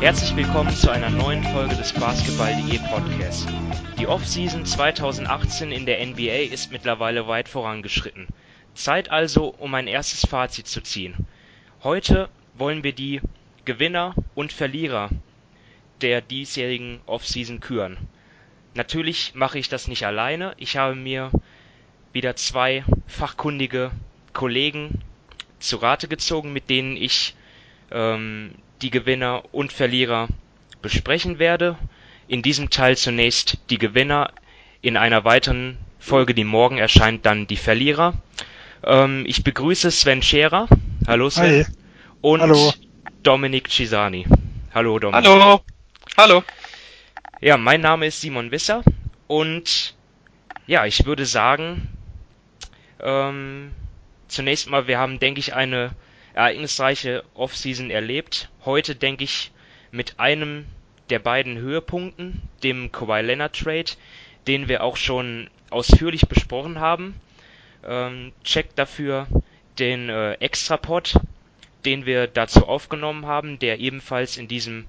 [0.00, 3.46] Herzlich willkommen zu einer neuen Folge des Basketball.de Podcasts.
[3.98, 8.26] Die Offseason 2018 in der NBA ist mittlerweile weit vorangeschritten.
[8.72, 11.26] Zeit also, um ein erstes Fazit zu ziehen.
[11.82, 13.20] Heute wollen wir die
[13.66, 15.10] Gewinner und Verlierer
[16.00, 17.98] der diesjährigen Offseason küren.
[18.72, 20.54] Natürlich mache ich das nicht alleine.
[20.56, 21.30] Ich habe mir
[22.14, 23.90] wieder zwei fachkundige
[24.32, 25.02] Kollegen
[25.58, 27.34] zu Rate gezogen, mit denen ich
[27.90, 30.28] ähm, die Gewinner und Verlierer
[30.82, 31.76] besprechen werde.
[32.28, 34.32] In diesem Teil zunächst die Gewinner,
[34.82, 38.14] in einer weiteren Folge, die morgen erscheint, dann die Verlierer.
[38.84, 40.68] Ähm, ich begrüße Sven Scherer.
[41.06, 41.66] Hallo Sven.
[41.66, 41.72] Hi.
[42.20, 42.72] Und Hallo.
[43.22, 44.26] Dominik Cisani.
[44.74, 45.28] Hallo Dominik.
[45.28, 45.60] Hallo.
[46.16, 46.44] Hallo.
[47.40, 48.82] Ja, mein Name ist Simon Wisser
[49.26, 49.94] und
[50.66, 51.88] ja, ich würde sagen,
[53.02, 53.72] ähm,
[54.28, 55.90] zunächst mal, wir haben, denke ich, eine
[56.40, 58.48] ereignisreiche Offseason erlebt.
[58.64, 59.50] Heute, denke ich,
[59.90, 60.64] mit einem
[61.10, 63.90] der beiden Höhepunkten, dem Kawhi Leonard Trade,
[64.46, 67.20] den wir auch schon ausführlich besprochen haben.
[67.86, 69.26] Ähm, checkt dafür
[69.78, 71.20] den äh, Extrapod,
[71.84, 74.86] den wir dazu aufgenommen haben, der ebenfalls in diesem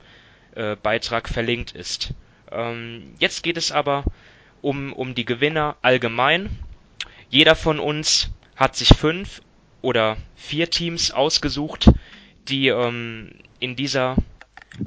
[0.55, 2.13] äh, Beitrag verlinkt ist.
[2.49, 4.05] Ähm, jetzt geht es aber
[4.61, 6.59] um, um die Gewinner allgemein.
[7.29, 9.41] Jeder von uns hat sich fünf
[9.81, 11.91] oder vier Teams ausgesucht,
[12.47, 14.15] die ähm, in dieser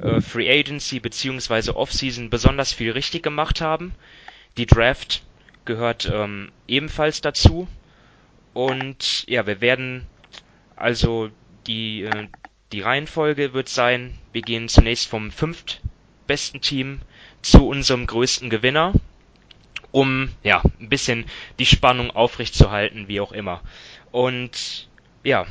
[0.01, 3.93] äh, Free Agency beziehungsweise Offseason besonders viel richtig gemacht haben.
[4.57, 5.23] Die Draft
[5.65, 7.67] gehört ähm, ebenfalls dazu.
[8.53, 10.07] Und ja, wir werden
[10.75, 11.29] also
[11.67, 12.27] die, äh,
[12.71, 17.01] die Reihenfolge wird sein, wir gehen zunächst vom fünftbesten Team
[17.41, 18.93] zu unserem größten Gewinner,
[19.91, 21.25] um ja ein bisschen
[21.59, 23.61] die Spannung aufrechtzuerhalten, wie auch immer.
[24.15, 24.87] Und
[25.25, 25.45] ja,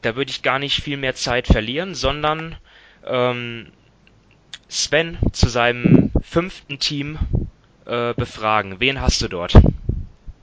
[0.00, 2.56] da würde ich gar nicht viel mehr Zeit verlieren, sondern
[3.06, 3.68] ähm,
[4.68, 7.20] Sven zu seinem fünften Team
[7.86, 8.80] äh, befragen.
[8.80, 9.54] Wen hast du dort?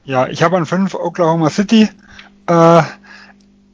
[0.06, 1.90] Ja, ich habe an 5 Oklahoma City.
[2.48, 2.84] Äh,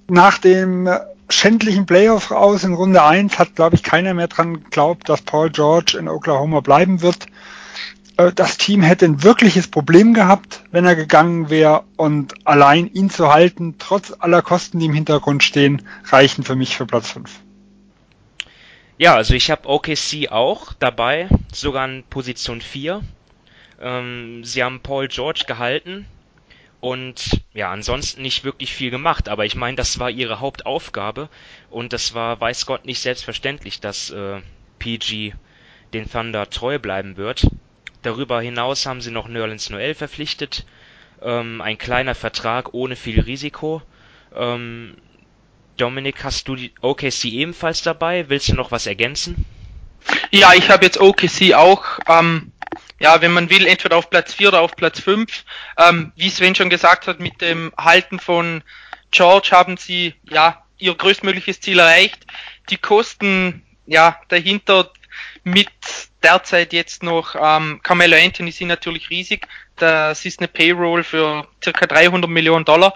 [0.08, 0.90] nach dem
[1.30, 5.52] schändlichen Playoff raus in Runde 1 hat, glaube ich, keiner mehr dran geglaubt, dass Paul
[5.52, 7.28] George in Oklahoma bleiben wird.
[8.18, 13.10] Äh, das Team hätte ein wirkliches Problem gehabt, wenn er gegangen wäre und allein ihn
[13.10, 17.32] zu halten, trotz aller Kosten, die im Hintergrund stehen, reichen für mich für Platz 5.
[18.98, 23.02] Ja, also ich habe OKC auch dabei, sogar in Position 4.
[23.82, 26.06] Ähm, sie haben Paul George gehalten
[26.80, 31.28] und ja, ansonsten nicht wirklich viel gemacht, aber ich meine, das war ihre Hauptaufgabe
[31.70, 34.40] und das war, weiß Gott, nicht selbstverständlich, dass äh,
[34.80, 35.34] PG
[35.94, 37.48] den Thunder treu bleiben wird.
[38.06, 40.64] Darüber hinaus haben sie noch Nerlens Noel verpflichtet,
[41.24, 43.82] ähm, ein kleiner Vertrag ohne viel Risiko.
[44.36, 44.96] Ähm,
[45.78, 48.30] Dominik, hast du die OKC ebenfalls dabei?
[48.30, 49.44] Willst du noch was ergänzen?
[50.30, 52.52] Ja, ich habe jetzt OKC auch, ähm,
[53.00, 55.44] ja, wenn man will, entweder auf Platz 4 oder auf Platz 5.
[55.80, 58.62] Ähm, wie Sven schon gesagt hat, mit dem Halten von
[59.10, 62.28] George haben sie ja ihr größtmögliches Ziel erreicht.
[62.70, 64.92] Die Kosten ja dahinter
[65.44, 65.72] mit
[66.26, 69.48] derzeit jetzt noch ähm, Carmelo Anthony sind natürlich riesig.
[69.78, 72.94] Das ist eine Payroll für circa 300 Millionen Dollar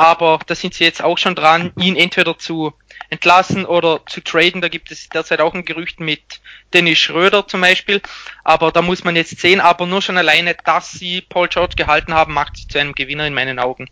[0.00, 2.72] aber da sind sie jetzt auch schon dran, ihn entweder zu
[3.10, 4.62] entlassen oder zu traden.
[4.62, 6.40] Da gibt es derzeit auch ein Gerücht mit
[6.72, 8.00] Dennis Schröder zum Beispiel.
[8.42, 9.60] Aber da muss man jetzt sehen.
[9.60, 13.26] Aber nur schon alleine, dass sie Paul George gehalten haben, macht sie zu einem Gewinner
[13.26, 13.90] in meinen Augen.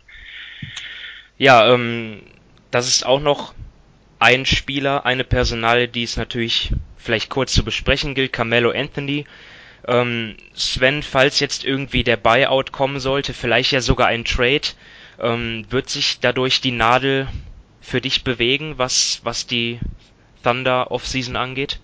[1.37, 2.23] Ja, ähm,
[2.71, 3.53] das ist auch noch
[4.19, 9.25] ein Spieler, eine Personale, die es natürlich vielleicht kurz zu besprechen gilt, Carmelo Anthony.
[9.87, 14.67] Ähm, Sven, falls jetzt irgendwie der Buyout kommen sollte, vielleicht ja sogar ein Trade,
[15.19, 17.27] ähm, wird sich dadurch die Nadel
[17.79, 19.79] für dich bewegen, was, was die
[20.43, 21.79] Thunder Offseason angeht?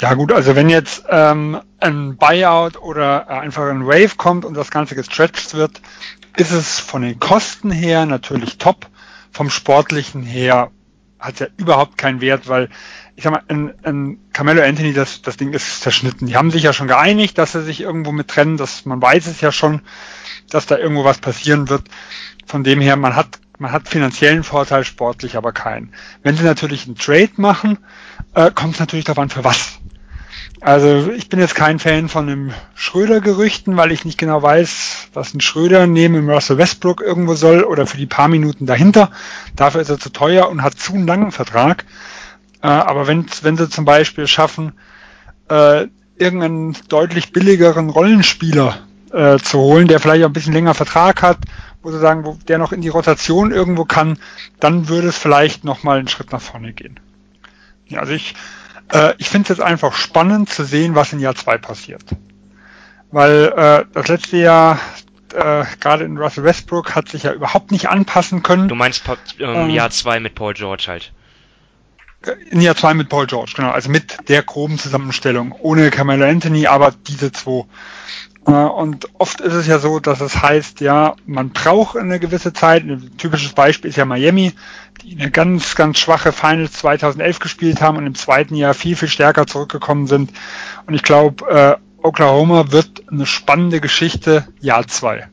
[0.00, 4.70] Ja gut, also wenn jetzt ähm, ein Buyout oder einfach ein Wave kommt und das
[4.70, 5.82] Ganze gestretched wird,
[6.36, 8.86] ist es von den Kosten her natürlich top.
[9.32, 10.70] Vom Sportlichen her
[11.20, 12.68] hat ja überhaupt keinen Wert, weil
[13.16, 16.26] ich sag mal, ein, ein Carmelo Anthony, das, das Ding ist zerschnitten.
[16.26, 19.26] Die haben sich ja schon geeinigt, dass sie sich irgendwo mit trennen, dass man weiß
[19.26, 19.82] es ja schon,
[20.48, 21.84] dass da irgendwo was passieren wird.
[22.46, 25.92] Von dem her, man hat, man hat finanziellen Vorteil, sportlich aber keinen.
[26.22, 27.78] Wenn sie natürlich einen Trade machen,
[28.34, 29.80] äh, kommt es natürlich darauf an, für was.
[30.60, 35.32] Also ich bin jetzt kein Fan von dem Schröder-Gerüchten, weil ich nicht genau weiß, was
[35.32, 39.10] ein Schröder neben Russell Westbrook irgendwo soll oder für die paar Minuten dahinter.
[39.56, 41.86] Dafür ist er zu teuer und hat zu einen langen Vertrag.
[42.62, 44.72] Äh, aber wenn, wenn sie zum Beispiel schaffen,
[45.48, 45.86] äh,
[46.18, 48.80] irgendeinen deutlich billigeren Rollenspieler
[49.12, 51.38] äh, zu holen, der vielleicht auch ein bisschen länger Vertrag hat,
[51.82, 54.18] wo sie sagen, wo der noch in die Rotation irgendwo kann,
[54.60, 57.00] dann würde es vielleicht nochmal einen Schritt nach vorne gehen.
[57.88, 58.34] Ja, also ich
[58.92, 62.04] Äh, ich finde es jetzt einfach spannend zu sehen, was in Jahr zwei passiert.
[63.10, 64.78] Weil äh, das letzte Jahr,
[65.34, 68.68] äh, gerade in Russell Westbrook, hat sich ja überhaupt nicht anpassen können.
[68.68, 69.02] Du meinst
[69.38, 71.12] ähm, ähm, Jahr zwei mit Paul George halt.
[72.50, 73.70] In Jahr zwei mit Paul George, genau.
[73.70, 75.52] Also mit der groben Zusammenstellung.
[75.58, 77.64] Ohne Carmelo Anthony, aber diese zwei.
[78.46, 82.52] Äh, und oft ist es ja so, dass es heißt, ja, man braucht eine gewisse
[82.52, 82.84] Zeit.
[82.84, 84.52] Ein typisches Beispiel ist ja Miami,
[85.02, 89.08] die eine ganz, ganz schwache Finals 2011 gespielt haben und im zweiten Jahr viel, viel
[89.08, 90.32] stärker zurückgekommen sind.
[90.86, 95.28] Und ich glaube, äh, Oklahoma wird eine spannende Geschichte, Jahr zwei.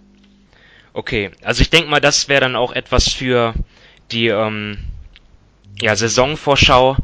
[0.94, 3.54] Okay, also ich denke mal, das wäre dann auch etwas für
[4.12, 4.80] die ähm,
[5.80, 6.98] ja, Saisonvorschau,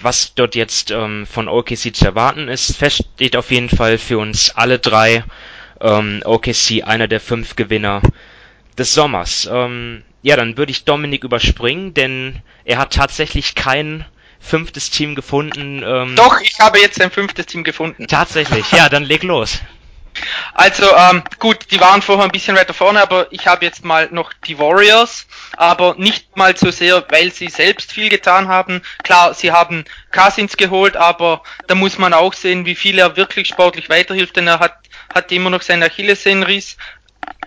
[0.00, 2.76] was dort jetzt ähm, von OKC zu erwarten ist.
[2.76, 5.24] Fest steht auf jeden Fall für uns alle drei
[5.80, 8.02] ähm, OKC einer der fünf Gewinner
[8.78, 9.48] des Sommers.
[9.50, 14.04] Ähm, ja, dann würde ich Dominik überspringen, denn er hat tatsächlich kein
[14.38, 15.82] fünftes Team gefunden.
[15.84, 18.06] Ähm, Doch, ich habe jetzt ein fünftes Team gefunden.
[18.06, 19.60] Tatsächlich, ja, dann leg los.
[20.54, 24.08] Also ähm, gut, die waren vorher ein bisschen weiter vorne, aber ich habe jetzt mal
[24.10, 25.26] noch die Warriors,
[25.56, 28.82] aber nicht mal so sehr, weil sie selbst viel getan haben.
[29.02, 33.48] Klar, sie haben Cousins geholt, aber da muss man auch sehen, wie viel er wirklich
[33.48, 34.76] sportlich weiterhilft, denn er hat,
[35.14, 36.76] hat immer noch seinen Achillessehnenriss.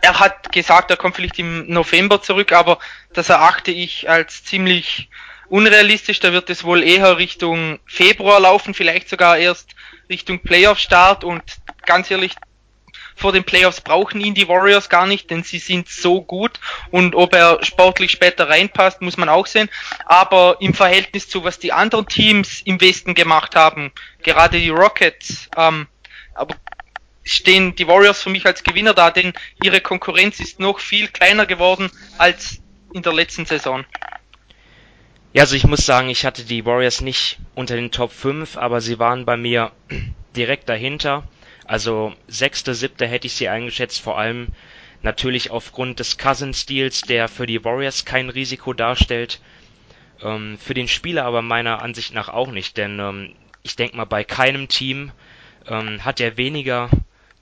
[0.02, 2.80] Er hat gesagt, er kommt vielleicht im November zurück, aber
[3.14, 5.10] das erachte ich als ziemlich
[5.50, 6.19] unrealistisch.
[6.19, 9.69] Da wird es wohl eher Richtung Februar laufen, vielleicht sogar erst
[10.10, 11.44] Richtung Playoff-Start und
[11.86, 12.36] ganz ehrlich,
[13.15, 16.60] vor den Playoffs brauchen ihn die Warriors gar nicht, denn sie sind so gut
[16.92, 19.69] und ob er sportlich später reinpasst, muss man auch sehen.
[20.06, 25.50] Aber im Verhältnis zu was die anderen Teams im Westen gemacht haben, gerade die Rockets,
[25.57, 25.88] ähm,
[26.33, 26.56] aber
[27.24, 29.33] stehen die Warriors für mich als Gewinner da, denn
[29.63, 32.59] ihre Konkurrenz ist noch viel kleiner geworden als
[32.94, 33.86] in der letzten Saison.
[35.33, 38.81] Ja, also ich muss sagen, ich hatte die Warriors nicht unter den Top 5, aber
[38.81, 39.71] sie waren bei mir
[40.36, 41.24] direkt dahinter.
[41.65, 44.50] Also sechste, siebte hätte ich sie eingeschätzt, vor allem
[45.01, 49.42] natürlich aufgrund des Cousins-Deals, der für die Warriors kein Risiko darstellt.
[50.21, 54.06] Ähm, für den Spieler aber meiner Ansicht nach auch nicht, denn ähm, ich denke mal,
[54.06, 55.12] bei keinem Team
[55.68, 56.89] ähm, hat er weniger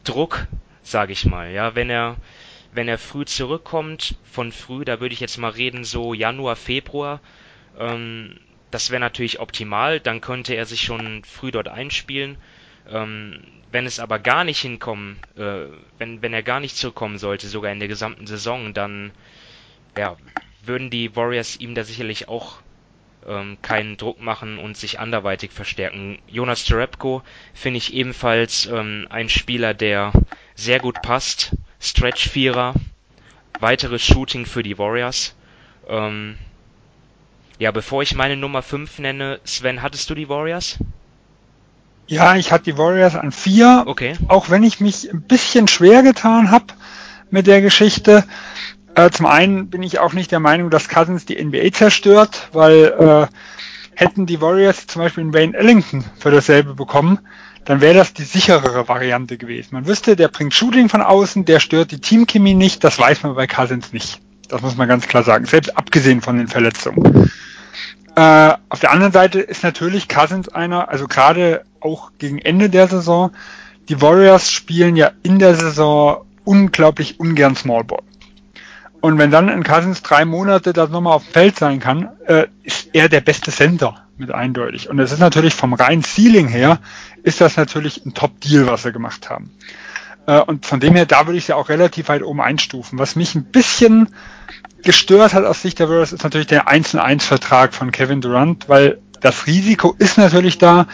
[0.03, 0.47] Druck,
[0.83, 1.51] sage ich mal.
[1.51, 2.17] Ja, wenn er
[2.73, 7.19] wenn er früh zurückkommt, von früh, da würde ich jetzt mal reden, so Januar, Februar,
[7.77, 8.39] ähm,
[8.71, 12.37] das wäre natürlich optimal, dann könnte er sich schon früh dort einspielen.
[12.89, 15.65] Ähm, wenn es aber gar nicht hinkommen, äh,
[15.97, 19.11] wenn, wenn er gar nicht zurückkommen sollte, sogar in der gesamten Saison, dann
[19.95, 20.17] ja,
[20.63, 22.61] würden die Warriors ihm da sicherlich auch
[23.27, 26.19] ähm, keinen Druck machen und sich anderweitig verstärken.
[26.27, 27.23] Jonas Terepko
[27.53, 30.11] finde ich ebenfalls ähm, ein Spieler, der
[30.55, 31.55] sehr gut passt.
[31.79, 32.75] Stretch-Vierer,
[33.59, 35.35] weiteres Shooting für die Warriors.
[35.87, 36.37] Ähm,
[37.57, 40.79] ja, bevor ich meine Nummer 5 nenne, Sven, hattest du die Warriors?
[42.07, 43.83] Ja, ich hatte die Warriors an vier.
[43.87, 44.15] Okay.
[44.27, 46.65] Auch wenn ich mich ein bisschen schwer getan habe
[47.29, 48.25] mit der Geschichte.
[48.95, 53.29] Äh, zum einen bin ich auch nicht der Meinung, dass Cousins die NBA zerstört, weil
[53.31, 53.35] äh,
[53.95, 57.19] hätten die Warriors zum Beispiel einen Wayne Ellington für dasselbe bekommen,
[57.65, 59.69] dann wäre das die sicherere Variante gewesen.
[59.71, 63.35] Man wüsste, der bringt Shooting von außen, der stört die Teamchemie nicht, das weiß man
[63.35, 64.19] bei Cousins nicht.
[64.49, 67.31] Das muss man ganz klar sagen, selbst abgesehen von den Verletzungen.
[68.15, 72.87] Äh, auf der anderen Seite ist natürlich Cousins einer, also gerade auch gegen Ende der
[72.87, 73.31] Saison,
[73.89, 78.03] die Warriors spielen ja in der Saison unglaublich ungern Small Ball.
[79.01, 82.45] Und wenn dann ein Cousins drei Monate das nochmal auf dem Feld sein kann, äh,
[82.63, 84.89] ist er der beste Center mit eindeutig.
[84.89, 86.79] Und es ist natürlich vom reinen Ceiling her,
[87.23, 89.51] ist das natürlich ein Top-Deal, was sie gemacht haben.
[90.27, 92.99] Äh, und von dem her, da würde ich sie auch relativ weit oben einstufen.
[92.99, 94.09] Was mich ein bisschen
[94.83, 99.47] gestört hat aus Sicht der Warriors, ist natürlich der 1-1-Vertrag von Kevin Durant, weil das
[99.47, 100.87] Risiko ist natürlich da.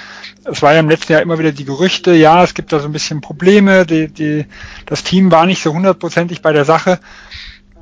[0.44, 2.88] Es war ja im letzten Jahr immer wieder die Gerüchte, ja, es gibt da so
[2.88, 4.46] ein bisschen Probleme, die, die,
[4.86, 7.00] das Team war nicht so hundertprozentig bei der Sache,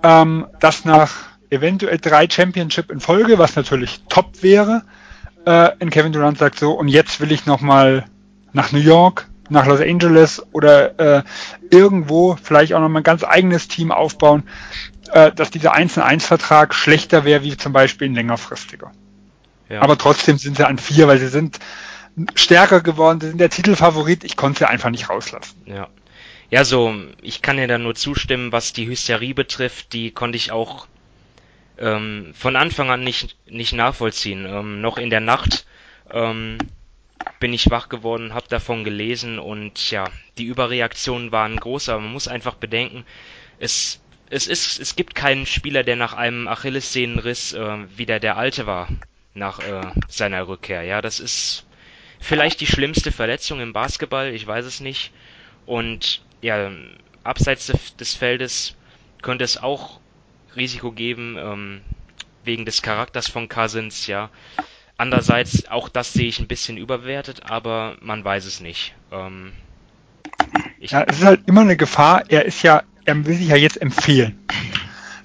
[0.03, 1.11] ähm, dass nach
[1.49, 4.83] eventuell drei Championship in Folge, was natürlich top wäre,
[5.45, 8.05] äh, in Kevin Durant sagt so, und jetzt will ich nochmal
[8.53, 11.23] nach New York, nach Los Angeles oder äh,
[11.69, 14.43] irgendwo vielleicht auch nochmal ein ganz eigenes Team aufbauen,
[15.11, 18.91] äh, dass dieser 1-1-Vertrag schlechter wäre wie zum Beispiel ein längerfristiger.
[19.69, 19.81] Ja.
[19.81, 21.59] Aber trotzdem sind sie an vier, weil sie sind
[22.35, 25.61] stärker geworden, sie sind der Titelfavorit, ich konnte sie einfach nicht rauslassen.
[25.65, 25.89] Ja.
[26.51, 30.51] Ja, so, ich kann dir da nur zustimmen, was die Hysterie betrifft, die konnte ich
[30.51, 30.87] auch
[31.79, 34.45] ähm, von Anfang an nicht, nicht nachvollziehen.
[34.45, 35.65] Ähm, noch in der Nacht
[36.11, 36.59] ähm,
[37.39, 40.05] bin ich wach geworden, habe davon gelesen und ja,
[40.37, 43.05] die Überreaktionen waren groß, aber man muss einfach bedenken,
[43.57, 48.67] es, es, ist, es gibt keinen Spieler, der nach einem Achillessehnenriss äh, wieder der alte
[48.67, 48.87] war
[49.35, 50.81] nach äh, seiner Rückkehr.
[50.83, 51.65] Ja, das ist
[52.19, 55.11] vielleicht die schlimmste Verletzung im Basketball, ich weiß es nicht.
[55.65, 56.71] Und ja,
[57.23, 58.75] abseits des Feldes
[59.21, 59.99] könnte es auch
[60.55, 61.81] Risiko geben, ähm,
[62.43, 64.29] wegen des Charakters von Cousins, ja.
[64.97, 68.95] Andererseits, auch das sehe ich ein bisschen überwertet, aber man weiß es nicht.
[69.11, 69.51] Ähm,
[70.79, 72.23] ja, es ist halt immer eine Gefahr.
[72.29, 74.39] Er ist ja, er will sich ja jetzt empfehlen.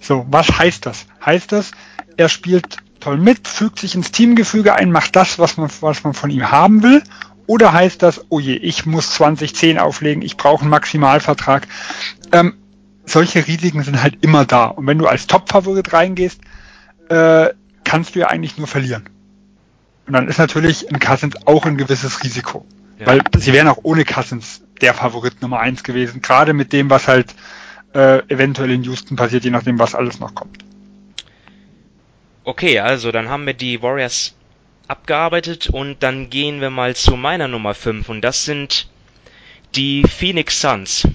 [0.00, 1.07] So, was heißt das?
[1.25, 1.71] Heißt das,
[2.17, 6.14] er spielt toll mit, fügt sich ins Teamgefüge ein, macht das, was man, was man
[6.14, 7.02] von ihm haben will?
[7.47, 11.66] Oder heißt das, oh je, ich muss 2010 auflegen, ich brauche einen Maximalvertrag?
[12.33, 12.54] Ähm,
[13.07, 14.66] solche Risiken sind halt immer da.
[14.66, 16.40] Und wenn du als Top-Favorit reingehst,
[17.09, 17.49] äh,
[17.85, 19.09] kannst du ja eigentlich nur verlieren.
[20.07, 22.66] Und dann ist natürlich ein Cousins auch ein gewisses Risiko.
[22.99, 23.07] Ja.
[23.07, 27.09] Weil sie wären auch ohne Cousins der Favorit Nummer eins gewesen, gerade mit dem, was
[27.09, 27.35] halt
[27.95, 30.64] äh, eventuell in Houston passiert, je nachdem, was alles noch kommt.
[32.42, 34.35] Okay, also dann haben wir die Warriors
[34.88, 38.88] abgearbeitet und dann gehen wir mal zu meiner Nummer 5 und das sind
[39.75, 41.06] die Phoenix Suns.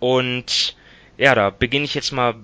[0.00, 0.74] Und
[1.18, 2.34] ja, da beginne ich jetzt mal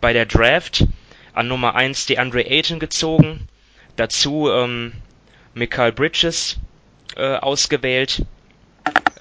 [0.00, 0.86] bei der Draft.
[1.34, 3.46] An Nummer 1 die Andre Ayton gezogen.
[3.96, 4.92] Dazu ähm,
[5.54, 6.58] Michael Bridges
[7.16, 8.24] äh, ausgewählt.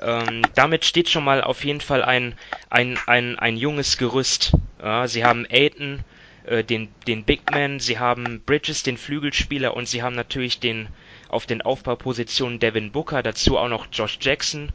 [0.01, 2.35] Ähm, damit steht schon mal auf jeden Fall ein,
[2.69, 4.53] ein, ein, ein junges Gerüst.
[4.81, 6.03] Ja, sie haben Ayton,
[6.45, 10.87] äh, den, den Big Man, sie haben Bridges, den Flügelspieler und sie haben natürlich den
[11.29, 14.71] auf den Aufbaupositionen Devin Booker, dazu auch noch Josh Jackson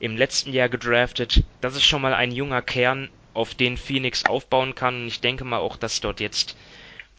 [0.00, 1.44] im letzten Jahr gedraftet.
[1.60, 5.44] Das ist schon mal ein junger Kern, auf den Phoenix aufbauen kann und ich denke
[5.44, 6.56] mal auch, dass dort jetzt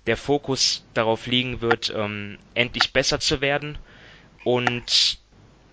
[0.05, 3.77] der Fokus darauf liegen wird, ähm, endlich besser zu werden.
[4.43, 5.17] Und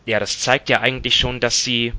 [0.06, 1.92] ja, das zeigt ja eigentlich schon, dass sie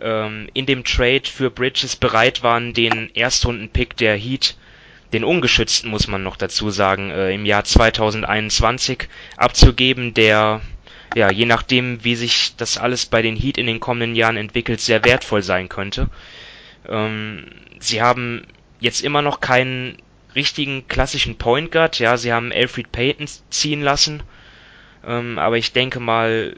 [0.00, 4.56] ähm, in dem Trade für Bridges bereit waren, den Erstrunden-Pick der Heat
[5.14, 10.60] den ungeschützten muss man noch dazu sagen, äh, im Jahr 2021 abzugeben, der
[11.14, 14.80] ja, je nachdem, wie sich das alles bei den Heat in den kommenden Jahren entwickelt,
[14.80, 16.10] sehr wertvoll sein könnte.
[16.88, 17.46] Ähm,
[17.78, 18.42] sie haben
[18.80, 19.96] jetzt immer noch keinen
[20.34, 24.24] richtigen klassischen Point Guard, ja, sie haben Alfred Payton ziehen lassen,
[25.06, 26.56] ähm, aber ich denke mal,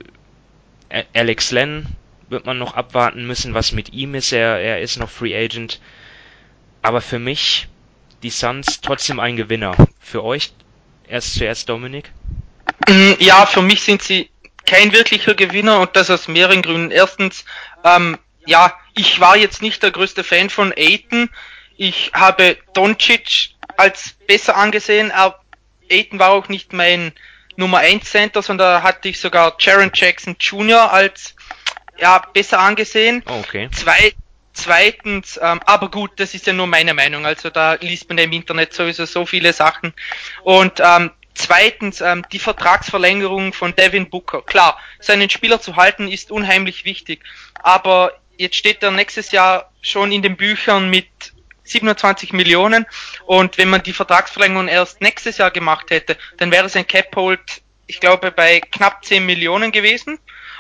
[1.15, 1.87] Alex Len
[2.29, 4.33] wird man noch abwarten müssen, was mit ihm ist.
[4.33, 5.81] Er, er ist noch Free Agent.
[6.83, 7.69] Aber für mich
[8.23, 9.77] die Suns trotzdem ein Gewinner.
[10.01, 10.53] Für euch
[11.09, 12.13] erst zuerst Dominik?
[12.89, 14.31] Mm, ja, für mich sind sie
[14.65, 16.91] kein wirklicher Gewinner und das aus mehreren Gründen.
[16.91, 17.45] Erstens,
[17.85, 21.31] ähm, ja, ich war jetzt nicht der größte Fan von Aiton.
[21.77, 25.41] Ich habe Doncic als besser angesehen, aber
[25.91, 27.13] Aiton war auch nicht mein
[27.57, 30.93] Nummer 1 Center, sondern hatte ich sogar Jaron Jackson Jr.
[30.93, 31.35] als
[31.99, 33.23] ja besser angesehen.
[33.27, 33.71] Okay.
[33.73, 34.13] Zwei,
[34.57, 38.33] Zweitens, ähm, aber gut, das ist ja nur meine Meinung, also da liest man im
[38.33, 39.93] Internet sowieso so viele Sachen.
[40.45, 44.41] Und ähm, zweitens, ähm, die Vertragsverlängerung von Devin Booker.
[44.41, 47.23] Klar, seinen Spieler zu halten ist unheimlich wichtig,
[47.63, 51.07] aber jetzt steht er nächstes Jahr schon in den Büchern mit
[51.65, 52.87] 27 Millionen
[53.27, 58.01] und wenn man die Vertragsverlängerung erst nächstes Jahr gemacht hätte, dann wäre sein Cap-Hold, ich
[58.01, 60.19] glaube, bei knapp 10 Millionen gewesen.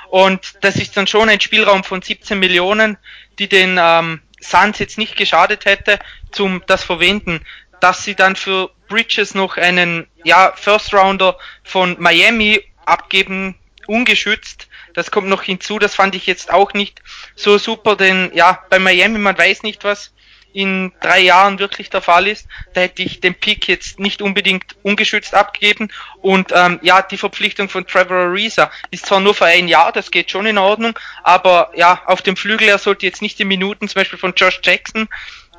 [0.08, 2.96] Und das ist dann schon ein Spielraum von 17 Millionen,
[3.38, 5.98] die den ähm, Suns jetzt nicht geschadet hätte,
[6.32, 7.40] zum das verwenden,
[7.80, 14.68] dass sie dann für Bridges noch einen ja, First Rounder von Miami abgeben, ungeschützt.
[14.94, 17.02] Das kommt noch hinzu, das fand ich jetzt auch nicht
[17.34, 20.12] so super, denn ja, bei Miami, man weiß nicht, was
[20.56, 24.74] in drei Jahren wirklich der Fall ist, da hätte ich den Pick jetzt nicht unbedingt
[24.82, 25.92] ungeschützt abgegeben.
[26.22, 30.10] Und ähm, ja, die Verpflichtung von Trevor Ariza ist zwar nur für ein Jahr, das
[30.10, 33.86] geht schon in Ordnung, aber ja, auf dem Flügel, er sollte jetzt nicht die Minuten
[33.86, 35.08] zum Beispiel von Josh Jackson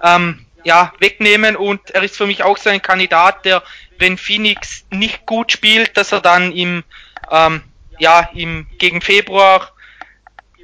[0.04, 3.62] ähm, ja, wegnehmen und er ist für mich auch so ein Kandidat, der,
[4.00, 6.84] wenn Phoenix nicht gut spielt, dass er dann im,
[7.30, 7.62] ähm,
[8.00, 9.72] ja, im, gegen Februar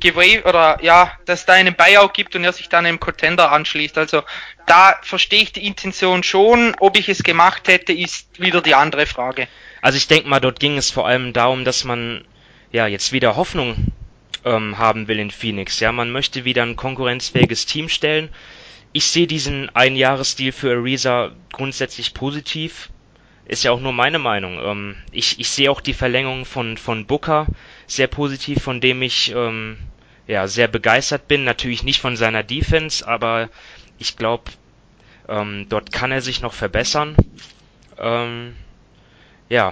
[0.03, 3.97] gewave oder ja, dass da einen Buyout gibt und er sich dann einem Contender anschließt.
[3.97, 4.23] Also
[4.67, 6.75] da verstehe ich die Intention schon.
[6.79, 9.47] Ob ich es gemacht hätte, ist wieder die andere Frage.
[9.81, 12.25] Also ich denke mal, dort ging es vor allem darum, dass man
[12.71, 13.75] ja jetzt wieder Hoffnung
[14.45, 15.79] ähm, haben will in Phoenix.
[15.79, 18.29] Ja, man möchte wieder ein konkurrenzfähiges Team stellen.
[18.91, 22.89] Ich sehe diesen Einjahresdeal für Ariza grundsätzlich positiv.
[23.45, 24.59] Ist ja auch nur meine Meinung.
[24.63, 27.47] Ähm, ich, ich sehe auch die Verlängerung von, von Booker
[27.87, 29.77] sehr positiv, von dem ich ähm,
[30.27, 31.43] ja, sehr begeistert bin.
[31.43, 33.49] Natürlich nicht von seiner Defense, aber
[33.97, 34.51] ich glaube,
[35.27, 37.15] ähm, dort kann er sich noch verbessern.
[37.97, 38.55] Ähm,
[39.49, 39.71] ja.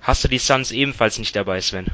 [0.00, 1.86] Hast du die Suns ebenfalls nicht dabei, Sven?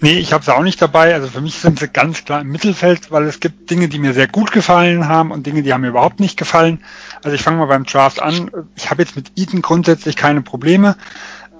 [0.00, 1.12] Nee, ich habe sie auch nicht dabei.
[1.12, 4.14] Also für mich sind sie ganz klar im Mittelfeld, weil es gibt Dinge, die mir
[4.14, 6.84] sehr gut gefallen haben und Dinge, die haben mir überhaupt nicht gefallen.
[7.22, 8.50] Also ich fange mal beim Draft an.
[8.76, 10.96] Ich habe jetzt mit Eaton grundsätzlich keine Probleme.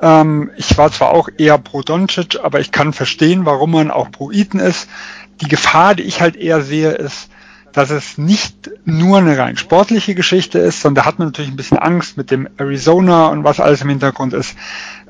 [0.01, 4.11] Ähm, ich war zwar auch eher pro Doncic, aber ich kann verstehen, warum man auch
[4.11, 4.89] pro Eaton ist.
[5.41, 7.31] Die Gefahr, die ich halt eher sehe, ist,
[7.73, 11.57] dass es nicht nur eine rein sportliche Geschichte ist, sondern da hat man natürlich ein
[11.57, 14.57] bisschen Angst mit dem Arizona und was alles im Hintergrund ist,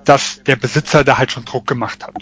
[0.05, 2.15] dass der Besitzer da halt schon Druck gemacht hat.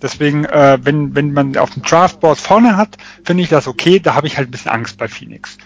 [0.00, 4.14] Deswegen, äh, wenn, wenn man auf dem Draftboard vorne hat, finde ich das okay, da
[4.14, 5.58] habe ich halt ein bisschen Angst bei Phoenix.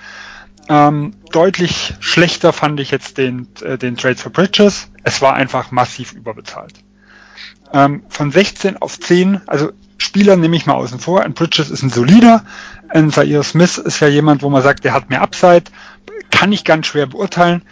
[0.68, 4.88] Ähm, deutlich schlechter fand ich jetzt den, äh, den Trade for Bridges.
[5.04, 6.74] Es war einfach massiv überbezahlt.
[7.72, 11.22] Ähm, von 16 auf 10, also Spieler nehme ich mal außen vor.
[11.22, 12.44] Ein Bridges ist ein solider.
[12.88, 15.64] Ein Zaire Smith ist ja jemand, wo man sagt, der hat mehr Upside.
[16.30, 17.62] Kann ich ganz schwer beurteilen.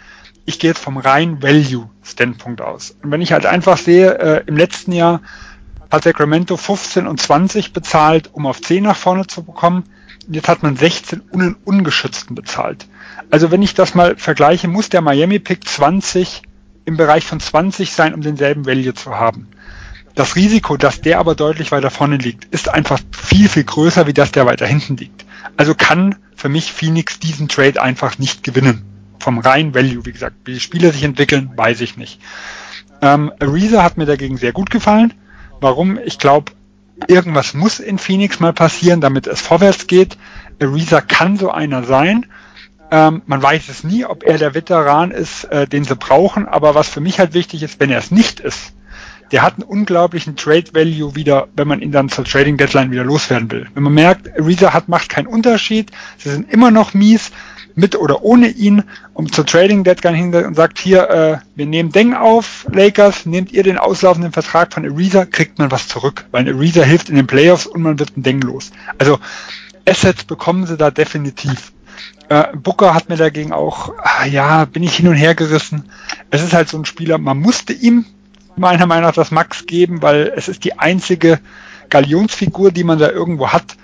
[0.45, 2.95] Ich gehe jetzt vom rein Value-Standpunkt aus.
[3.01, 5.21] Und wenn ich halt einfach sehe, äh, im letzten Jahr
[5.91, 9.83] hat Sacramento 15 und 20 bezahlt, um auf 10 nach vorne zu bekommen.
[10.27, 12.87] Jetzt hat man 16 un ungeschützten bezahlt.
[13.29, 16.41] Also wenn ich das mal vergleiche, muss der Miami Pick 20
[16.85, 19.47] im Bereich von 20 sein, um denselben Value zu haben.
[20.15, 24.13] Das Risiko, dass der aber deutlich weiter vorne liegt, ist einfach viel, viel größer, wie
[24.13, 25.25] dass der weiter hinten liegt.
[25.57, 28.83] Also kann für mich Phoenix diesen Trade einfach nicht gewinnen.
[29.19, 32.21] Vom reinen Value, wie gesagt, wie die Spieler sich entwickeln, weiß ich nicht.
[33.01, 35.13] Ähm, Ariza hat mir dagegen sehr gut gefallen.
[35.59, 35.99] Warum?
[36.05, 36.51] Ich glaube,
[37.07, 40.17] irgendwas muss in Phoenix mal passieren, damit es vorwärts geht.
[40.61, 42.25] Ariza kann so einer sein.
[42.91, 46.47] Ähm, man weiß es nie, ob er der Veteran ist, äh, den sie brauchen.
[46.47, 48.73] Aber was für mich halt wichtig ist, wenn er es nicht ist,
[49.31, 53.03] der hat einen unglaublichen Trade Value wieder, wenn man ihn dann zur Trading Deadline wieder
[53.03, 53.67] loswerden will.
[53.73, 57.31] Wenn man merkt, Ariza hat, macht keinen Unterschied, sie sind immer noch mies,
[57.75, 61.91] mit oder ohne ihn, um zur Trading Deadline hin und sagt, hier, äh, wir nehmen
[61.91, 66.47] Deng auf, Lakers, nehmt ihr den auslaufenden Vertrag von Ariza, kriegt man was zurück, weil
[66.47, 68.71] Ariza hilft in den Playoffs und man wird ein Deng los.
[68.97, 69.19] Also
[69.87, 71.73] Assets bekommen sie da definitiv.
[72.29, 75.91] Äh, Booker hat mir dagegen auch, ah, ja, bin ich hin und her gerissen.
[76.31, 78.05] Es ist halt so ein Spieler, man musste ihm
[78.55, 81.39] meiner Meinung nach das Max geben, weil es ist die einzige
[81.89, 83.75] Galionsfigur, die man da irgendwo hat.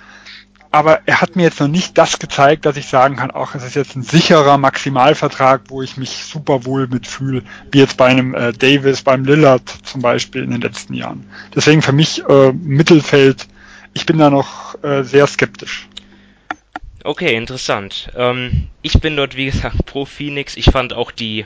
[0.72, 3.64] Aber er hat mir jetzt noch nicht das gezeigt, dass ich sagen kann, auch es
[3.64, 8.34] ist jetzt ein sicherer Maximalvertrag, wo ich mich super wohl mitfühle, wie jetzt bei einem
[8.34, 11.30] äh, Davis, beim Lillard zum Beispiel in den letzten Jahren.
[11.54, 13.48] Deswegen für mich äh, Mittelfeld,
[13.94, 15.90] ich bin da noch äh, sehr skeptisch.
[17.04, 18.10] Okay, interessant.
[18.16, 20.56] Ähm, ich bin dort, wie gesagt, pro Phoenix.
[20.56, 21.44] Ich fand auch die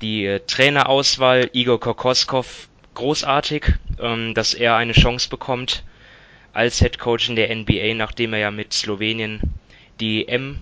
[0.00, 5.84] die äh, Trainerauswahl Igor Kokoskov großartig, ähm, dass er eine Chance bekommt
[6.58, 9.40] als Head Coach in der NBA, nachdem er ja mit Slowenien
[10.00, 10.58] die M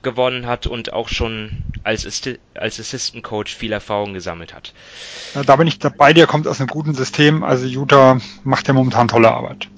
[0.00, 4.72] gewonnen hat und auch schon als, Assi als Assistant Coach viel Erfahrung gesammelt hat.
[5.44, 9.08] Da bin ich dabei, der kommt aus einem guten System, also Utah macht ja momentan
[9.08, 9.68] tolle Arbeit.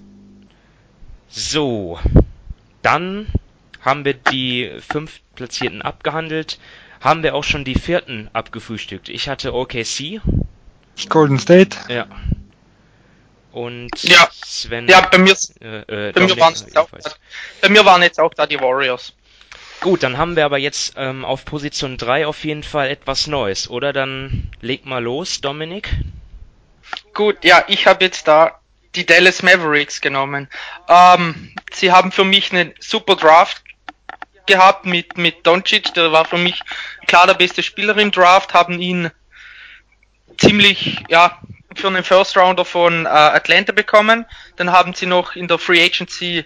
[1.28, 1.98] So,
[2.82, 3.26] dann
[3.80, 6.58] haben wir die fünf Platzierten abgehandelt
[7.00, 9.08] haben wir auch schon die vierten abgefrühstückt.
[9.08, 10.20] Ich hatte OKC.
[11.08, 11.78] Golden State.
[11.88, 12.06] Ja.
[13.52, 14.28] Und ja.
[14.44, 14.88] Sven.
[14.88, 16.88] Ja, bei mir, äh, äh, bei, mir waren jetzt auch,
[17.60, 19.12] bei mir waren jetzt auch da die Warriors.
[19.80, 23.68] Gut, dann haben wir aber jetzt ähm, auf Position 3 auf jeden Fall etwas Neues,
[23.68, 23.92] oder?
[23.92, 25.88] Dann leg mal los, Dominik.
[27.14, 28.60] Gut, ja, ich habe jetzt da
[28.94, 30.48] die Dallas Mavericks genommen.
[30.88, 33.62] Ähm, sie haben für mich einen super Draft
[34.46, 36.60] gehabt mit, mit Doncic, der war für mich
[37.06, 39.10] klar der beste Spieler im Draft, haben ihn
[40.38, 41.40] ziemlich, ja,
[41.74, 44.26] für einen First Rounder von äh, Atlanta bekommen.
[44.56, 46.44] Dann haben sie noch in der Free Agency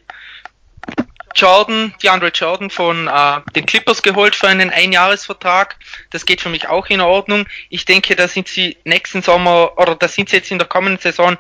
[1.35, 5.77] Jordan, die Andre Jordan von äh, den Clippers geholt für einen Einjahresvertrag.
[6.11, 7.47] Das geht für mich auch in Ordnung.
[7.71, 11.01] Ich denke, da sind sie nächsten Sommer oder da sind sie jetzt in der kommenden
[11.01, 11.37] Saison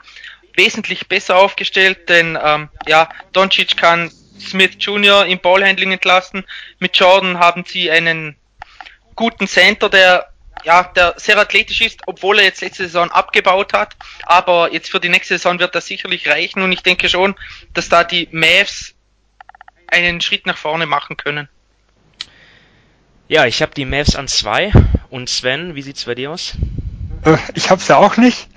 [0.56, 5.26] wesentlich besser aufgestellt, denn ähm, ja, Doncic kann Smith Jr.
[5.26, 6.44] im Ballhandling entlassen.
[6.78, 8.36] Mit Jordan haben sie einen
[9.14, 10.33] guten Center, der
[10.64, 13.96] ja, der sehr athletisch ist, obwohl er jetzt letzte Saison abgebaut hat.
[14.24, 17.34] Aber jetzt für die nächste Saison wird das sicherlich reichen und ich denke schon,
[17.72, 18.94] dass da die Mavs
[19.86, 21.48] einen Schritt nach vorne machen können.
[23.28, 24.72] Ja, ich habe die Mavs an zwei.
[25.10, 26.54] Und Sven, wie sieht's bei dir aus?
[27.24, 28.48] Äh, ich hab's ja auch nicht.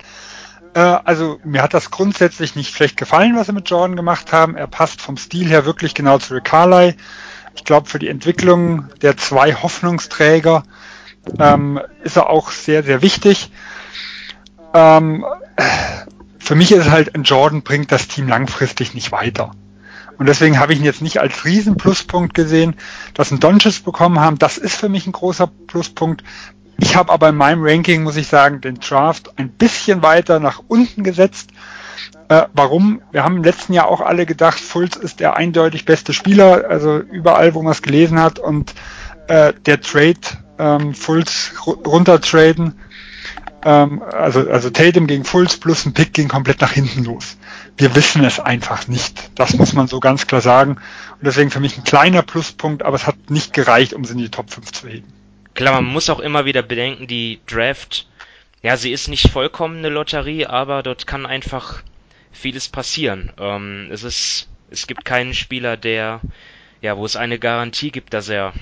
[0.74, 4.56] Äh, also mir hat das grundsätzlich nicht schlecht gefallen, was sie mit Jordan gemacht haben.
[4.56, 6.96] Er passt vom Stil her wirklich genau zu Rick Carly.
[7.54, 10.64] Ich glaube, für die Entwicklung der zwei Hoffnungsträger
[11.38, 13.50] ähm, ist er auch sehr, sehr wichtig.
[14.74, 15.24] Ähm,
[16.38, 19.52] für mich ist halt, ein Jordan bringt das Team langfristig nicht weiter.
[20.18, 22.74] Und deswegen habe ich ihn jetzt nicht als riesen Pluspunkt gesehen.
[23.14, 26.24] Dass ein Donches bekommen haben, das ist für mich ein großer Pluspunkt.
[26.80, 30.62] Ich habe aber in meinem Ranking, muss ich sagen, den Draft ein bisschen weiter nach
[30.68, 31.50] unten gesetzt.
[32.28, 33.00] Äh, warum?
[33.10, 36.98] Wir haben im letzten Jahr auch alle gedacht, Fultz ist der eindeutig beste Spieler, also
[36.98, 38.38] überall, wo man es gelesen hat.
[38.38, 38.74] Und
[39.28, 40.18] äh, der Trade,
[40.58, 42.74] ähm, Fultz runtertraden,
[43.64, 47.38] ähm, also, also Tatum gegen Fulls plus ein Pick ging komplett nach hinten los.
[47.76, 49.30] Wir wissen es einfach nicht.
[49.34, 50.72] Das muss man so ganz klar sagen.
[50.72, 54.18] Und deswegen für mich ein kleiner Pluspunkt, aber es hat nicht gereicht, um sie in
[54.18, 55.12] die Top 5 zu heben.
[55.54, 58.06] Klar, man muss auch immer wieder bedenken, die Draft,
[58.62, 61.82] ja, sie ist nicht vollkommen eine Lotterie, aber dort kann einfach
[62.30, 63.32] vieles passieren.
[63.38, 66.20] Ähm, es ist, es gibt keinen Spieler, der,
[66.80, 68.52] ja, wo es eine Garantie gibt, dass er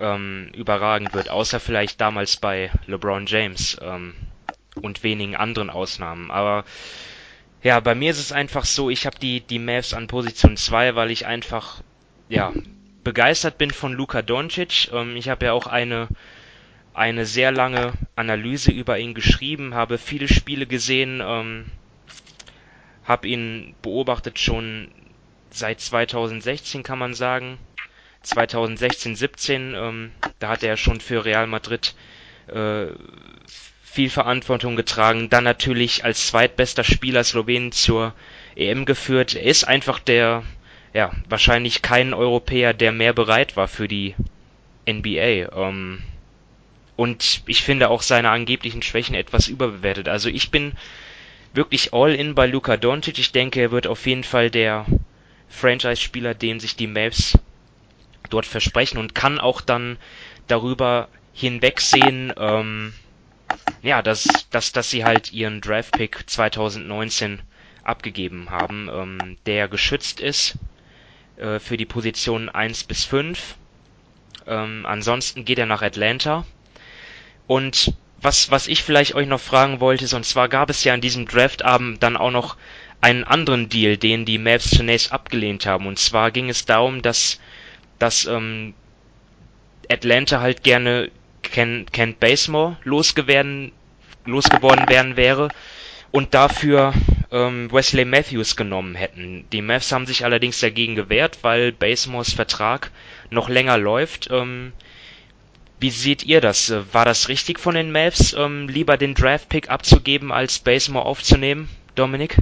[0.00, 4.14] ähm, überragend wird, außer vielleicht damals bei LeBron James ähm,
[4.80, 6.30] und wenigen anderen Ausnahmen.
[6.30, 6.64] Aber
[7.62, 10.94] ja, bei mir ist es einfach so, ich habe die, die Mavs an Position 2,
[10.96, 11.80] weil ich einfach,
[12.28, 12.52] ja,
[13.04, 14.90] begeistert bin von Luka Doncic.
[14.92, 16.08] Ähm, ich habe ja auch eine,
[16.92, 21.66] eine sehr lange Analyse über ihn geschrieben, habe viele Spiele gesehen, ähm,
[23.04, 24.88] habe ihn beobachtet schon
[25.50, 27.58] seit 2016, kann man sagen.
[28.24, 31.94] 2016, 17, ähm, da hat er schon für Real Madrid
[32.48, 32.86] äh,
[33.82, 35.30] viel Verantwortung getragen.
[35.30, 38.12] Dann natürlich als zweitbester Spieler Slowenien zur
[38.56, 39.34] EM geführt.
[39.36, 40.42] Er ist einfach der,
[40.92, 44.14] ja, wahrscheinlich kein Europäer, der mehr bereit war für die
[44.88, 45.48] NBA.
[45.56, 46.02] Ähm,
[46.96, 50.08] und ich finde auch seine angeblichen Schwächen etwas überbewertet.
[50.08, 50.72] Also ich bin
[51.52, 53.18] wirklich all in bei Luka Doncic.
[53.18, 54.86] Ich denke, er wird auf jeden Fall der
[55.48, 57.38] Franchise-Spieler, den sich die Mavs
[58.30, 59.98] dort versprechen und kann auch dann
[60.46, 62.94] darüber hinwegsehen, ähm,
[63.82, 67.42] ja, dass, dass, dass sie halt ihren Draft-Pick 2019
[67.82, 70.58] abgegeben haben, ähm, der geschützt ist
[71.36, 73.56] äh, für die Positionen 1 bis 5.
[74.46, 76.46] Ähm, ansonsten geht er nach Atlanta.
[77.46, 80.94] Und was, was ich vielleicht euch noch fragen wollte, ist, und zwar gab es ja
[80.94, 82.56] an diesem Draftabend dann auch noch
[83.02, 85.86] einen anderen Deal, den die Mavs zunächst abgelehnt haben.
[85.86, 87.38] Und zwar ging es darum, dass
[87.98, 88.74] dass ähm,
[89.90, 91.10] Atlanta halt gerne
[91.42, 93.72] Ken, Kent Basemore losgeworden,
[94.24, 95.48] losgeworden werden wäre
[96.10, 96.92] und dafür
[97.30, 99.44] ähm, Wesley Matthews genommen hätten.
[99.52, 102.90] Die Mavs haben sich allerdings dagegen gewehrt, weil Basemores Vertrag
[103.30, 104.28] noch länger läuft.
[104.30, 104.72] Ähm,
[105.80, 106.72] wie seht ihr das?
[106.92, 112.38] War das richtig von den Mavs, ähm, lieber den Draft-Pick abzugeben, als Basemore aufzunehmen, Dominik?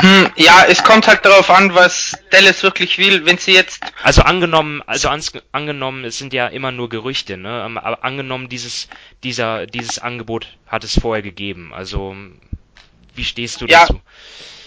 [0.00, 3.26] Hm, ja, es kommt halt darauf an, was Dallas wirklich will.
[3.26, 3.82] Wenn sie jetzt.
[4.02, 7.64] Also angenommen, also ans, angenommen, es sind ja immer nur Gerüchte, ne?
[7.66, 8.88] Ähm, aber angenommen, dieses,
[9.22, 11.72] dieser, dieses Angebot hat es vorher gegeben.
[11.74, 12.16] Also
[13.14, 14.00] wie stehst du ja, dazu?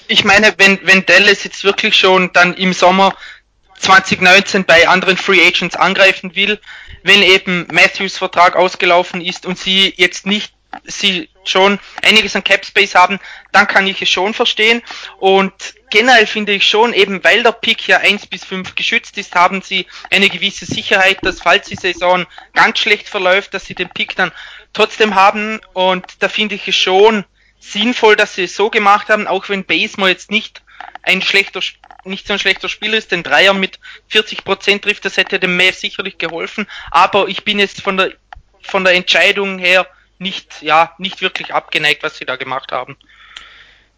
[0.07, 3.15] Ich meine, wenn, wenn Dallas jetzt wirklich schon dann im Sommer
[3.79, 6.59] 2019 bei anderen Free Agents angreifen will,
[7.03, 12.65] wenn eben Matthews Vertrag ausgelaufen ist und sie jetzt nicht sie schon einiges an Cap
[12.65, 13.19] Space haben,
[13.51, 14.81] dann kann ich es schon verstehen.
[15.19, 15.53] Und
[15.89, 19.61] generell finde ich schon, eben weil der Pick ja 1 bis 5 geschützt ist, haben
[19.61, 24.15] sie eine gewisse Sicherheit, dass falls die Saison ganz schlecht verläuft, dass sie den Pick
[24.15, 24.31] dann
[24.73, 25.59] trotzdem haben.
[25.73, 27.25] Und da finde ich es schon
[27.59, 30.61] sinnvoll, dass sie es so gemacht haben, auch wenn Basemore jetzt nicht
[31.01, 31.61] ein schlechter
[32.05, 33.79] nicht so ein schlechter Spieler ist, den Dreier mit
[34.11, 38.11] 40% trifft, das hätte dem Mavs sicherlich geholfen, aber ich bin jetzt von der
[38.61, 39.87] von der Entscheidung her
[40.23, 42.97] nicht, ja, nicht wirklich abgeneigt, was sie da gemacht haben.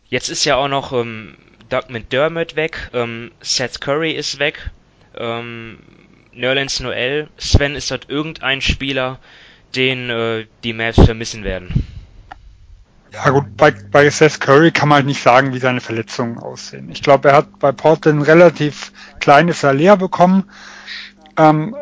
[0.10, 1.38] Jetzt ist ja auch noch ähm,
[1.70, 4.72] Doug McDermott weg, ähm, Seth Curry ist weg,
[5.16, 5.80] ähm,
[6.34, 9.20] Nerlens Noel, Sven, ist dort irgendein Spieler,
[9.76, 11.88] den äh, die Mavs vermissen werden?
[13.12, 16.92] Ja gut, bei, bei Seth Curry kann man halt nicht sagen, wie seine Verletzungen aussehen.
[16.92, 20.50] Ich glaube, er hat bei Portland ein relativ kleines Salär bekommen.
[21.38, 21.76] Ähm,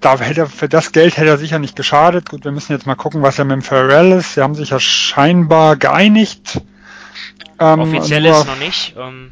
[0.00, 2.30] da hätte er, für das Geld hätte er sicher nicht geschadet.
[2.30, 4.34] Gut, wir müssen jetzt mal gucken, was er mit dem Pharrell ist.
[4.34, 6.60] Sie haben sich ja scheinbar geeinigt.
[7.58, 9.30] Ähm, Offiziell ist noch nicht, ähm,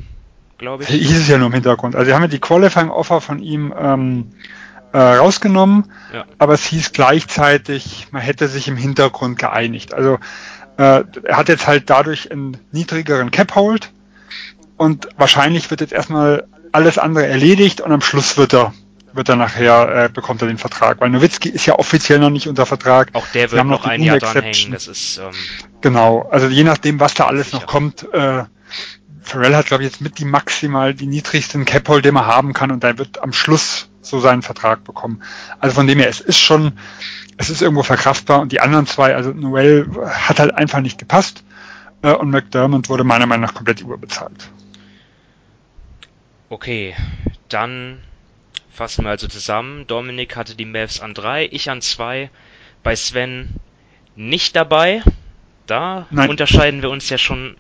[0.59, 0.89] glaube ich.
[0.89, 1.95] Hieß es ja nur im Hintergrund.
[1.95, 4.33] Also sie haben ja die Qualifying Offer von ihm ähm,
[4.93, 6.25] äh, rausgenommen, ja.
[6.39, 9.93] aber es hieß gleichzeitig, man hätte sich im Hintergrund geeinigt.
[9.93, 10.19] Also
[10.77, 13.93] äh, er hat jetzt halt dadurch einen niedrigeren Cap Hold
[14.77, 18.73] und wahrscheinlich wird jetzt erstmal alles andere erledigt und am Schluss wird er
[19.15, 21.01] wird er nachher, äh, bekommt er den Vertrag.
[21.01, 23.11] Weil Nowitzki ist ja offiziell noch nicht unter Vertrag.
[23.13, 24.73] Auch der wird noch, noch ein Jahr dranhängen.
[24.73, 25.33] Das ist, ähm
[25.81, 28.45] genau, also je nachdem, was da alles noch kommt, äh,
[29.23, 32.71] Pharrell hat, glaube ich, jetzt mit die maximal die niedrigsten Cap-Hold, den man haben kann
[32.71, 35.23] und dann wird am Schluss so seinen Vertrag bekommen.
[35.61, 36.73] Also von dem her, es ist schon,
[37.39, 41.43] es ist irgendwo verkraftbar und die anderen zwei, also Noel hat halt einfach nicht gepasst
[42.03, 44.51] äh, und McDermott wurde meiner Meinung nach komplett überbezahlt.
[46.51, 46.95] Okay,
[47.49, 47.99] dann
[48.75, 49.87] Fassen wir also zusammen.
[49.87, 52.29] Dominik hatte die Mavs an drei, ich an zwei.
[52.83, 53.51] Bei Sven
[54.17, 55.03] nicht dabei.
[55.67, 56.29] Da Nein.
[56.29, 57.57] unterscheiden wir uns ja schon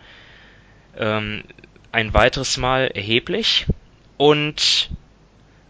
[0.99, 1.45] ähm,
[1.93, 3.67] ein weiteres Mal erheblich.
[4.17, 4.91] Und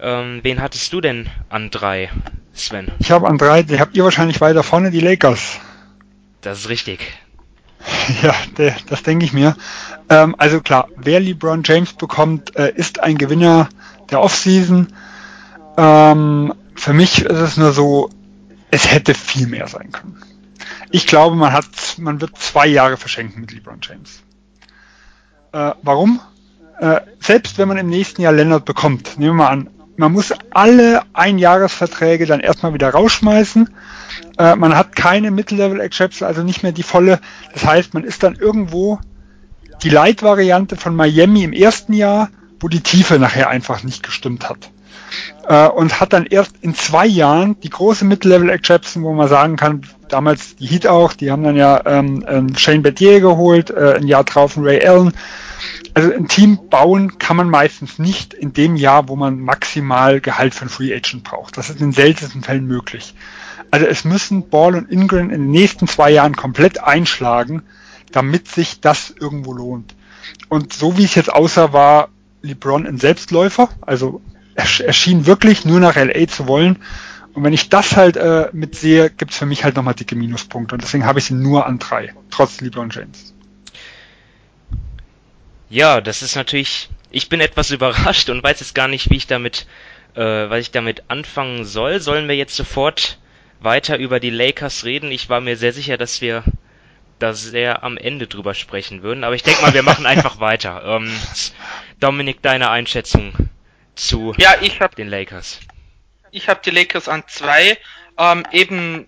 [0.01, 2.11] ähm, wen hattest du denn an drei,
[2.55, 2.91] Sven?
[2.99, 5.61] Ich habe an drei, die habt ihr wahrscheinlich weiter vorne, die Lakers.
[6.41, 7.01] Das ist richtig.
[8.23, 9.57] Ja, der, das denke ich mir.
[10.09, 13.69] Ähm, also klar, wer LeBron James bekommt, äh, ist ein Gewinner
[14.11, 14.89] der Offseason.
[15.77, 18.11] Ähm, für mich ist es nur so,
[18.71, 20.23] es hätte viel mehr sein können.
[20.91, 21.67] Ich glaube, man hat,
[21.99, 24.23] man wird zwei Jahre verschenken mit LeBron James.
[25.53, 26.21] Äh, warum?
[26.81, 30.33] Äh, selbst wenn man im nächsten Jahr Leonard bekommt, nehmen wir mal an, man muss
[30.51, 33.71] alle Einjahresverträge dann erstmal wieder rausschmeißen.
[34.39, 37.21] Äh, man hat keine Mid-Level Exception, also nicht mehr die volle.
[37.53, 38.99] Das heißt, man ist dann irgendwo
[39.83, 44.71] die Light-Variante von Miami im ersten Jahr, wo die Tiefe nachher einfach nicht gestimmt hat.
[45.47, 49.57] Äh, und hat dann erst in zwei Jahren die große Mid-Level Exception, wo man sagen
[49.57, 53.95] kann, damals die Heat auch, die haben dann ja ähm, ähm Shane Bettier geholt, äh,
[53.95, 55.13] ein Jahr drauf Ray Allen
[55.95, 60.61] also ein Team bauen kann man meistens nicht in dem Jahr, wo man maximal Gehalt
[60.61, 61.57] einen Free Agent braucht.
[61.57, 63.15] Das ist in seltensten Fällen möglich.
[63.71, 67.63] Also es müssen Ball und Ingram in den nächsten zwei Jahren komplett einschlagen,
[68.11, 69.95] damit sich das irgendwo lohnt.
[70.49, 72.09] Und so wie es jetzt aussah, war
[72.43, 73.69] LeBron ein Selbstläufer.
[73.81, 74.21] Also
[74.55, 76.79] er, schien wirklich nur nach LA zu wollen.
[77.35, 80.75] Und wenn ich das halt äh, mitsehe, gibt's für mich halt nochmal dicke Minuspunkte.
[80.75, 83.35] Und deswegen habe ich sie nur an drei, trotz LeBron James.
[85.69, 86.89] Ja, das ist natürlich.
[87.11, 89.67] Ich bin etwas überrascht und weiß jetzt gar nicht, wie ich damit,
[90.15, 92.01] äh, was ich damit anfangen soll.
[92.01, 93.19] Sollen wir jetzt sofort
[93.61, 95.11] weiter über die Lakers reden?
[95.11, 96.45] Ich war mir sehr sicher, dass wir
[97.19, 99.25] da sehr am Ende drüber sprechen würden.
[99.25, 100.85] Aber ich denke mal, wir machen einfach weiter.
[100.87, 101.11] Ähm,
[101.99, 103.33] Dominik, deine Einschätzung
[103.95, 105.61] zu ja, ich hab, den Lakers.
[106.31, 107.79] Ich habe die Lakers an zwei.
[108.19, 109.07] Ähm, eben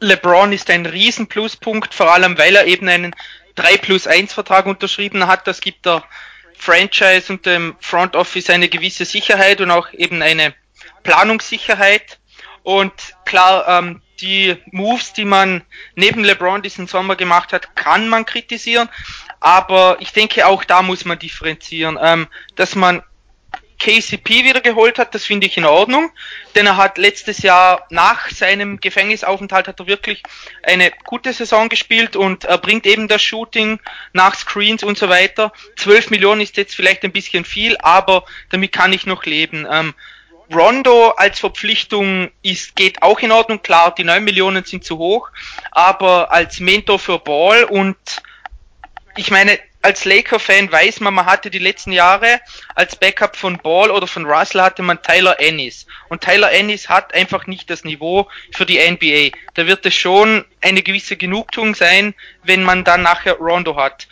[0.00, 3.14] LeBron ist ein Riesenpluspunkt, vor allem weil er eben einen
[3.54, 5.46] 3 plus 1 Vertrag unterschrieben hat.
[5.46, 6.02] Das gibt der
[6.56, 10.54] Franchise und dem Front Office eine gewisse Sicherheit und auch eben eine
[11.02, 12.18] Planungssicherheit.
[12.62, 12.92] Und
[13.24, 15.62] klar, ähm, die Moves, die man
[15.96, 18.88] neben LeBron diesen Sommer gemacht hat, kann man kritisieren.
[19.40, 21.98] Aber ich denke, auch da muss man differenzieren.
[22.00, 23.02] Ähm, dass man
[23.82, 26.12] KCP wieder geholt hat, das finde ich in Ordnung,
[26.54, 30.22] denn er hat letztes Jahr nach seinem Gefängnisaufenthalt hat er wirklich
[30.62, 33.80] eine gute Saison gespielt und er bringt eben das Shooting
[34.12, 35.52] nach Screens und so weiter.
[35.78, 39.66] 12 Millionen ist jetzt vielleicht ein bisschen viel, aber damit kann ich noch leben.
[39.68, 39.94] Ähm,
[40.54, 45.30] Rondo als Verpflichtung ist, geht auch in Ordnung, klar, die 9 Millionen sind zu hoch,
[45.72, 47.96] aber als Mentor für Ball und
[49.16, 52.40] ich meine, als Laker-Fan weiß man, man hatte die letzten Jahre
[52.74, 55.86] als Backup von Ball oder von Russell hatte man Tyler Ennis.
[56.08, 59.36] Und Tyler Ennis hat einfach nicht das Niveau für die NBA.
[59.54, 62.14] Da wird es schon eine gewisse Genugtuung sein,
[62.44, 64.06] wenn man dann nachher Rondo hat.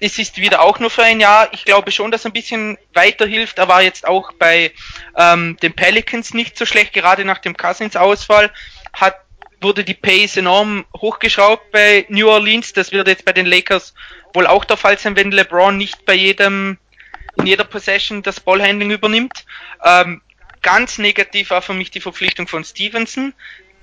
[0.00, 1.48] Es ist wieder auch nur für ein Jahr.
[1.52, 3.58] Ich glaube schon, dass ein bisschen weiterhilft.
[3.58, 4.72] Er war jetzt auch bei
[5.16, 8.50] ähm, den Pelicans nicht so schlecht, gerade nach dem Cousins-Ausfall.
[8.92, 9.16] Hat
[9.60, 12.72] wurde die Pace enorm hochgeschraubt bei New Orleans.
[12.72, 13.94] Das wird jetzt bei den Lakers
[14.34, 16.78] wohl auch der Fall sein, wenn LeBron nicht bei jedem,
[17.36, 19.44] in jeder Possession das Ballhandling übernimmt.
[19.84, 20.22] Ähm,
[20.62, 23.32] ganz negativ war für mich die Verpflichtung von Stevenson,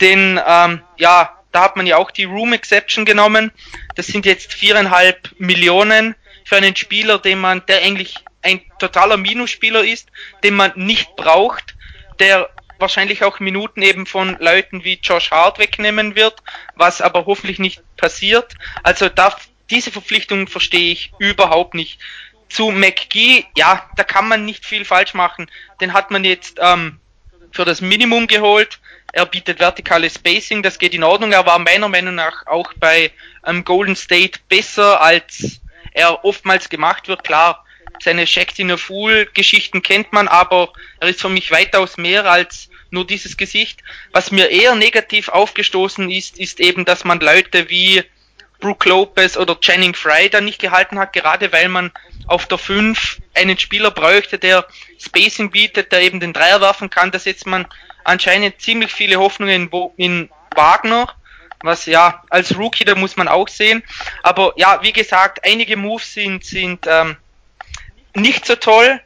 [0.01, 3.51] denn ähm, ja, da hat man ja auch die Room Exception genommen.
[3.95, 9.83] Das sind jetzt viereinhalb Millionen für einen Spieler, den man, der eigentlich ein totaler Minusspieler
[9.83, 10.09] ist,
[10.43, 11.75] den man nicht braucht,
[12.19, 16.35] der wahrscheinlich auch Minuten eben von Leuten wie Josh Hart wegnehmen wird,
[16.75, 18.53] was aber hoffentlich nicht passiert.
[18.83, 19.35] Also da,
[19.69, 21.99] diese Verpflichtung verstehe ich überhaupt nicht.
[22.49, 25.49] Zu McGee, ja, da kann man nicht viel falsch machen.
[25.81, 26.99] Den hat man jetzt ähm,
[27.51, 28.79] für das Minimum geholt.
[29.13, 31.31] Er bietet vertikale Spacing, das geht in Ordnung.
[31.31, 33.11] Er war meiner Meinung nach auch bei
[33.45, 35.61] ähm, Golden State besser, als
[35.93, 37.23] er oftmals gemacht wird.
[37.23, 37.65] Klar,
[38.01, 42.29] seine Shaq in a Fool Geschichten kennt man, aber er ist für mich weitaus mehr
[42.29, 43.81] als nur dieses Gesicht.
[44.11, 48.03] Was mir eher negativ aufgestoßen ist, ist eben, dass man Leute wie
[48.59, 51.91] Brooke Lopez oder Channing Fry da nicht gehalten hat, gerade weil man
[52.27, 54.65] auf der 5 einen Spieler bräuchte, der
[54.99, 57.11] Spacing bietet, der eben den Dreier werfen kann.
[57.11, 57.67] Da setzt man
[58.03, 61.13] anscheinend ziemlich viele Hoffnungen in Wagner,
[61.61, 63.83] was ja als Rookie, da muss man auch sehen.
[64.23, 67.17] Aber ja, wie gesagt, einige Moves sind, sind ähm,
[68.15, 69.01] nicht so toll,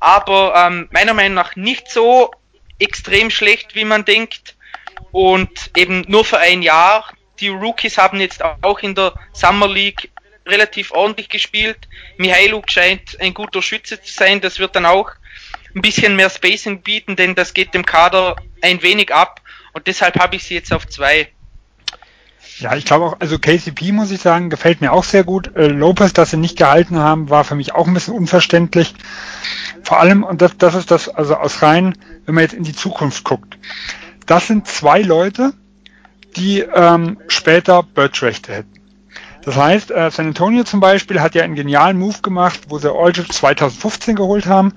[0.00, 2.30] aber ähm, meiner Meinung nach nicht so
[2.78, 4.56] extrem schlecht, wie man denkt.
[5.12, 7.04] Und eben nur für ein Jahr.
[7.40, 10.10] Die Rookies haben jetzt auch in der Summer League
[10.46, 11.88] relativ ordentlich gespielt.
[12.18, 14.40] Mihailuk scheint ein guter Schütze zu sein.
[14.40, 15.10] Das wird dann auch
[15.74, 19.40] ein bisschen mehr Spacing bieten, denn das geht dem Kader ein wenig ab.
[19.72, 21.28] Und deshalb habe ich sie jetzt auf zwei.
[22.58, 25.56] Ja, ich glaube auch, also KCP muss ich sagen, gefällt mir auch sehr gut.
[25.56, 28.94] Äh, Lopez, dass sie nicht gehalten haben, war für mich auch ein bisschen unverständlich.
[29.82, 32.74] Vor allem, und das, das ist das, also aus rein, wenn man jetzt in die
[32.74, 33.56] Zukunft guckt.
[34.26, 35.54] Das sind zwei Leute,
[36.36, 38.80] die ähm, später Bird-Rechte hätten.
[39.42, 42.92] Das heißt, äh, San Antonio zum Beispiel hat ja einen genialen Move gemacht, wo sie
[42.92, 44.74] Aldridge 2015 geholt haben.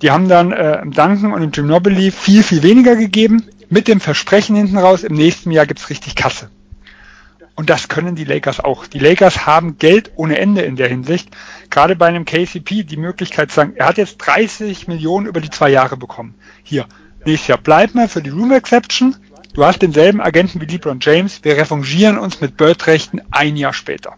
[0.00, 4.00] Die haben dann äh, im Duncan und im Ginobili viel, viel weniger gegeben, mit dem
[4.00, 6.50] Versprechen hinten raus, im nächsten Jahr gibt's richtig Kasse.
[7.56, 8.86] Und das können die Lakers auch.
[8.86, 11.34] Die Lakers haben Geld ohne Ende in der Hinsicht.
[11.70, 15.48] Gerade bei einem KCP die Möglichkeit zu sagen, er hat jetzt 30 Millionen über die
[15.48, 16.34] zwei Jahre bekommen.
[16.62, 16.86] Hier,
[17.24, 19.16] nächstes Jahr bleib mal für die Room Exception.
[19.56, 21.42] Du hast denselben Agenten wie LeBron James.
[21.42, 24.12] Wir refungieren uns mit Bird-Rechten ein Jahr später.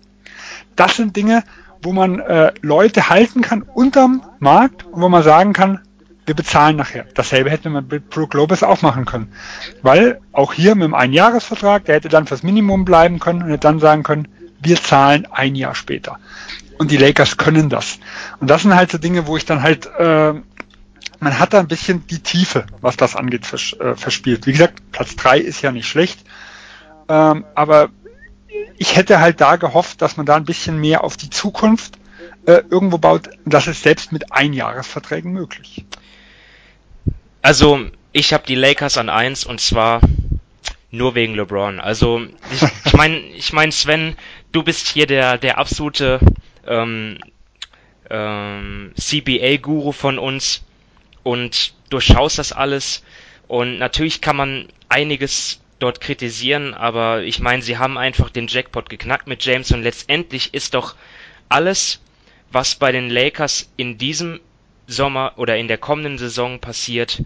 [0.74, 1.44] Das sind Dinge,
[1.81, 5.81] wo man äh, Leute halten kann unterm Markt und wo man sagen kann,
[6.27, 7.07] wir bezahlen nachher.
[7.14, 9.33] Dasselbe hätte man mit Brook Lopez auch machen können.
[9.81, 13.61] Weil auch hier mit einem Einjahresvertrag, der hätte dann fürs Minimum bleiben können und hätte
[13.61, 14.27] dann sagen können,
[14.61, 16.18] wir zahlen ein Jahr später.
[16.79, 18.01] Und die Lakers können das.
[18.40, 20.35] Und das sind halt so Dinge, wo ich dann halt, äh,
[21.20, 24.46] man hat da ein bisschen die Tiefe, was das angeht, vers äh, verspielt.
[24.46, 26.20] Wie gesagt, Platz drei ist ja nicht schlecht.
[27.09, 27.90] Ähm, aber
[28.76, 31.98] ich hätte halt da gehofft, dass man da ein bisschen mehr auf die Zukunft
[32.46, 33.31] äh, irgendwo baut.
[33.44, 35.85] Das ist selbst mit Einjahresverträgen möglich.
[37.42, 37.81] Also,
[38.12, 40.00] ich habe die Lakers an eins und zwar
[40.90, 41.81] nur wegen LeBron.
[41.81, 44.16] Also, ich, ich meine, ich mein, Sven,
[44.52, 46.20] du bist hier der, der absolute
[46.66, 47.18] ähm,
[48.11, 50.62] ähm, CBA-Guru von uns
[51.22, 53.02] und durchschaust das alles.
[53.46, 58.90] Und natürlich kann man einiges dort kritisieren, aber ich meine, sie haben einfach den Jackpot
[58.90, 60.96] geknackt mit James und letztendlich ist doch
[61.48, 62.00] alles,
[62.50, 64.40] was bei den Lakers in diesem
[64.87, 67.22] Sommer oder in der kommenden Saison passiert,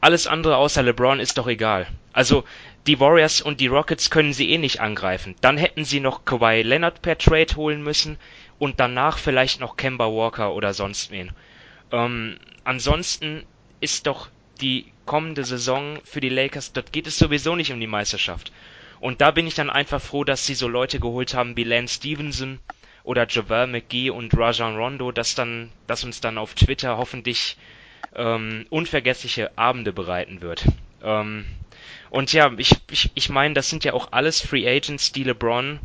[0.00, 1.86] alles andere außer LeBron ist doch egal.
[2.12, 2.44] Also
[2.86, 5.34] die Warriors und die Rockets können sie eh nicht angreifen.
[5.40, 8.16] Dann hätten sie noch Kawhi Leonard per Trade holen müssen
[8.58, 11.32] und danach vielleicht noch Kemba Walker oder sonst wen.
[11.92, 13.44] Ähm, ansonsten
[13.80, 14.28] ist doch
[14.60, 18.52] die kommende Saison für die Lakers, dort geht es sowieso nicht um die Meisterschaft.
[19.00, 21.96] Und da bin ich dann einfach froh, dass sie so Leute geholt haben wie Lance
[21.96, 22.58] Stevenson
[23.04, 27.56] oder Javel McGee und Rajan Rondo, dass dann, dass uns dann auf Twitter hoffentlich
[28.14, 30.64] ähm, unvergessliche Abende bereiten wird.
[31.02, 31.44] Ähm,
[32.10, 35.78] und ja, ich, ich, ich meine, das sind ja auch alles Free Agents, die LeBron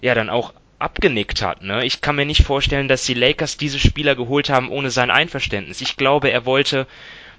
[0.00, 1.62] ja dann auch abgenickt hat.
[1.62, 1.84] Ne?
[1.84, 5.80] Ich kann mir nicht vorstellen, dass die Lakers diese Spieler geholt haben ohne sein Einverständnis.
[5.80, 6.86] Ich glaube, er wollte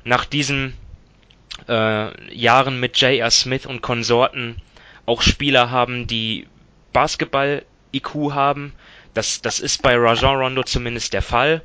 [0.04, 0.74] nach diesen
[1.68, 3.32] äh, Jahren mit J.R.
[3.32, 4.62] Smith und Konsorten
[5.06, 6.48] auch Spieler haben, die
[6.94, 8.74] Basketball-IQ haben,
[9.14, 11.64] das, das ist bei Rajon Rondo zumindest der Fall.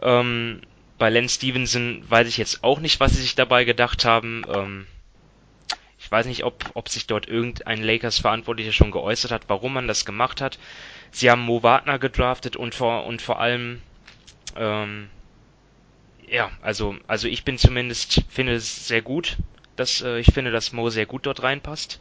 [0.00, 0.60] Ähm,
[0.98, 4.44] bei Len Stevenson weiß ich jetzt auch nicht, was sie sich dabei gedacht haben.
[4.52, 4.86] Ähm,
[5.98, 10.04] ich weiß nicht, ob, ob sich dort irgendein Lakers-Verantwortlicher schon geäußert hat, warum man das
[10.04, 10.58] gemacht hat.
[11.12, 13.80] Sie haben Mo Wagner gedraftet und vor, und vor allem,
[14.56, 15.08] ähm,
[16.26, 19.36] ja, also, also ich bin zumindest, finde es sehr gut,
[19.76, 22.00] dass, äh, ich finde, dass Mo sehr gut dort reinpasst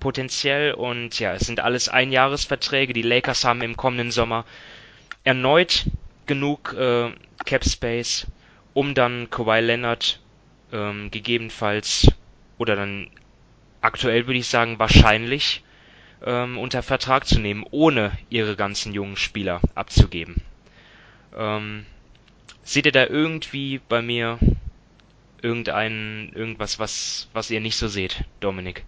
[0.00, 2.92] potenziell und ja, es sind alles Einjahresverträge.
[2.92, 4.44] Die Lakers haben im kommenden Sommer
[5.24, 5.86] erneut
[6.26, 7.10] genug äh,
[7.44, 8.26] Cap Space,
[8.74, 10.20] um dann Kawhi Leonard
[10.72, 12.08] ähm, gegebenenfalls
[12.58, 13.10] oder dann
[13.80, 15.62] aktuell würde ich sagen wahrscheinlich
[16.24, 20.42] ähm, unter Vertrag zu nehmen, ohne ihre ganzen jungen Spieler abzugeben.
[21.36, 21.86] Ähm,
[22.62, 24.38] seht ihr da irgendwie bei mir
[25.42, 28.84] irgendein irgendwas, was was ihr nicht so seht, Dominik?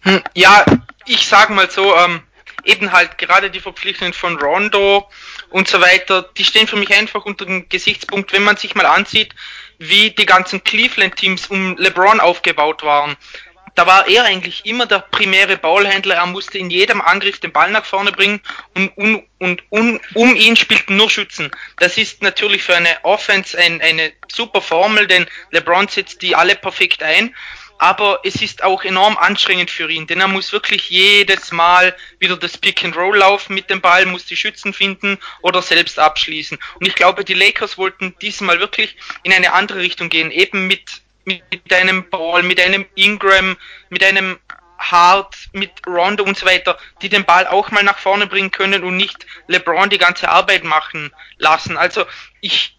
[0.00, 0.64] Hm, ja,
[1.06, 2.22] ich sag mal so, ähm,
[2.64, 5.08] eben halt gerade die Verpflichtungen von Rondo
[5.50, 8.86] und so weiter, die stehen für mich einfach unter dem Gesichtspunkt, wenn man sich mal
[8.86, 9.34] ansieht,
[9.78, 13.16] wie die ganzen Cleveland-Teams um LeBron aufgebaut waren.
[13.78, 16.16] Da war er eigentlich immer der primäre Ballhändler.
[16.16, 18.40] Er musste in jedem Angriff den Ball nach vorne bringen
[18.74, 21.52] und, und, und, und um ihn spielten nur Schützen.
[21.76, 26.56] Das ist natürlich für eine Offense ein, eine super Formel, denn LeBron setzt die alle
[26.56, 27.32] perfekt ein
[27.80, 32.36] aber es ist auch enorm anstrengend für ihn, denn er muss wirklich jedes Mal wieder
[32.36, 36.58] das Pick and Roll laufen mit dem Ball, muss die Schützen finden oder selbst abschließen.
[36.80, 41.02] Und ich glaube, die Lakers wollten diesmal wirklich in eine andere Richtung gehen, eben mit,
[41.28, 43.56] mit einem Ball, mit einem Ingram,
[43.90, 44.38] mit einem
[44.78, 48.84] Hart, mit Rondo und so weiter, die den Ball auch mal nach vorne bringen können
[48.84, 51.76] und nicht LeBron die ganze Arbeit machen lassen.
[51.76, 52.04] Also
[52.40, 52.78] ich,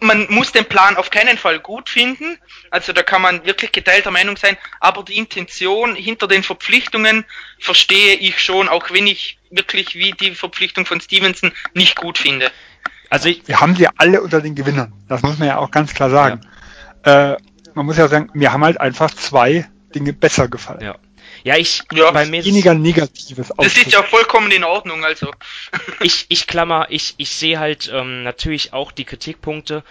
[0.00, 2.38] man muss den Plan auf keinen Fall gut finden,
[2.70, 7.24] also da kann man wirklich geteilter Meinung sein, aber die Intention hinter den Verpflichtungen
[7.58, 12.50] verstehe ich schon, auch wenn ich wirklich wie die Verpflichtung von Stevenson nicht gut finde.
[13.10, 15.94] Also ich, wir haben sie alle unter den Gewinnern, das muss man ja auch ganz
[15.94, 16.40] klar sagen.
[16.42, 16.55] Ja.
[17.06, 17.36] Äh,
[17.74, 20.82] man muss ja sagen, mir haben halt einfach zwei Dinge besser gefallen.
[20.82, 20.96] Ja.
[21.44, 23.52] Ja, ich ja, bei mir weniger Negatives.
[23.56, 25.30] Das ist ja vollkommen in Ordnung, also.
[26.00, 29.84] ich ich klammer, ich ich sehe halt ähm, natürlich auch die Kritikpunkte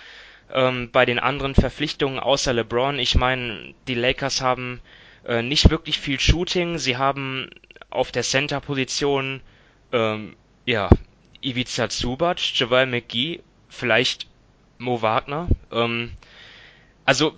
[0.54, 3.00] ähm, bei den anderen Verpflichtungen außer LeBron.
[3.00, 4.82] Ich meine, die Lakers haben
[5.26, 6.78] äh, nicht wirklich viel Shooting.
[6.78, 7.50] Sie haben
[7.90, 9.40] auf der Center-Position
[9.94, 10.36] ähm,
[10.66, 10.90] ja,
[11.42, 14.28] Ivica Zubac, Javal McGee, vielleicht
[14.78, 15.48] Mo Wagner.
[15.72, 16.12] Ähm,
[17.06, 17.34] also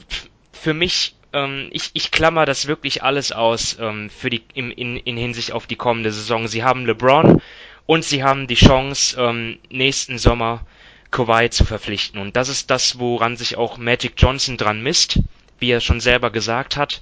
[0.51, 4.97] für mich, ähm, ich, ich klammer das wirklich alles aus ähm, für die in, in,
[4.97, 6.47] in Hinsicht auf die kommende Saison.
[6.47, 7.41] Sie haben LeBron
[7.85, 10.65] und sie haben die Chance, ähm, nächsten Sommer
[11.11, 12.19] Kawhi zu verpflichten.
[12.19, 15.19] Und das ist das, woran sich auch Magic Johnson dran misst,
[15.59, 17.01] wie er schon selber gesagt hat.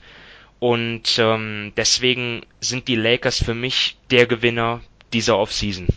[0.59, 4.82] Und ähm, deswegen sind die Lakers für mich der Gewinner
[5.13, 5.88] dieser Offseason.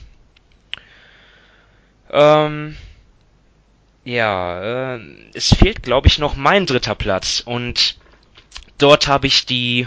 [2.10, 2.76] Ähm,
[4.08, 5.00] ja, äh,
[5.34, 7.42] es fehlt, glaube ich, noch mein dritter Platz.
[7.44, 7.98] Und
[8.78, 9.86] dort habe ich die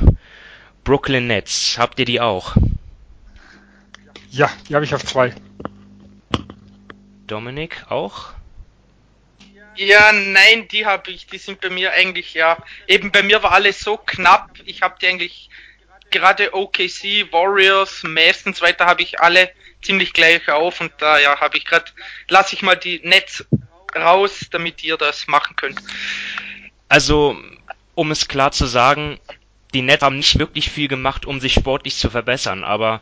[0.84, 1.80] Brooklyn Nets.
[1.80, 2.55] Habt ihr die auch?
[4.30, 5.34] Ja, die habe ich auf zwei.
[7.26, 8.34] Dominik auch?
[9.76, 12.57] Ja, nein, die habe ich, die sind bei mir eigentlich, ja,
[12.88, 15.49] eben bei mir war alles so knapp, ich habe die eigentlich
[16.11, 19.49] gerade OKC, Warriors, Mavs und so weiter habe ich alle
[19.82, 21.89] ziemlich gleich auf und da ja habe ich gerade,
[22.28, 23.45] lasse ich mal die Netz
[23.95, 25.81] raus, damit ihr das machen könnt.
[26.89, 27.37] Also,
[27.95, 29.19] um es klar zu sagen,
[29.73, 33.01] die Nets haben nicht wirklich viel gemacht, um sich sportlich zu verbessern, aber,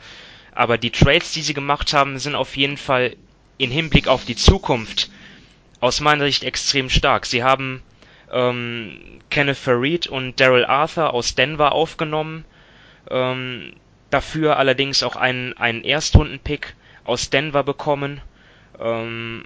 [0.54, 3.16] aber die Trades, die sie gemacht haben, sind auf jeden Fall
[3.58, 5.10] in Hinblick auf die Zukunft
[5.80, 7.26] aus meiner Sicht extrem stark.
[7.26, 7.82] Sie haben
[8.32, 12.46] ähm, Kenneth Farid und Daryl Arthur aus Denver aufgenommen,
[13.10, 13.74] ähm,
[14.10, 18.22] dafür allerdings auch einen, einen Erstrunden-Pick aus Denver bekommen.
[18.80, 19.46] Ähm,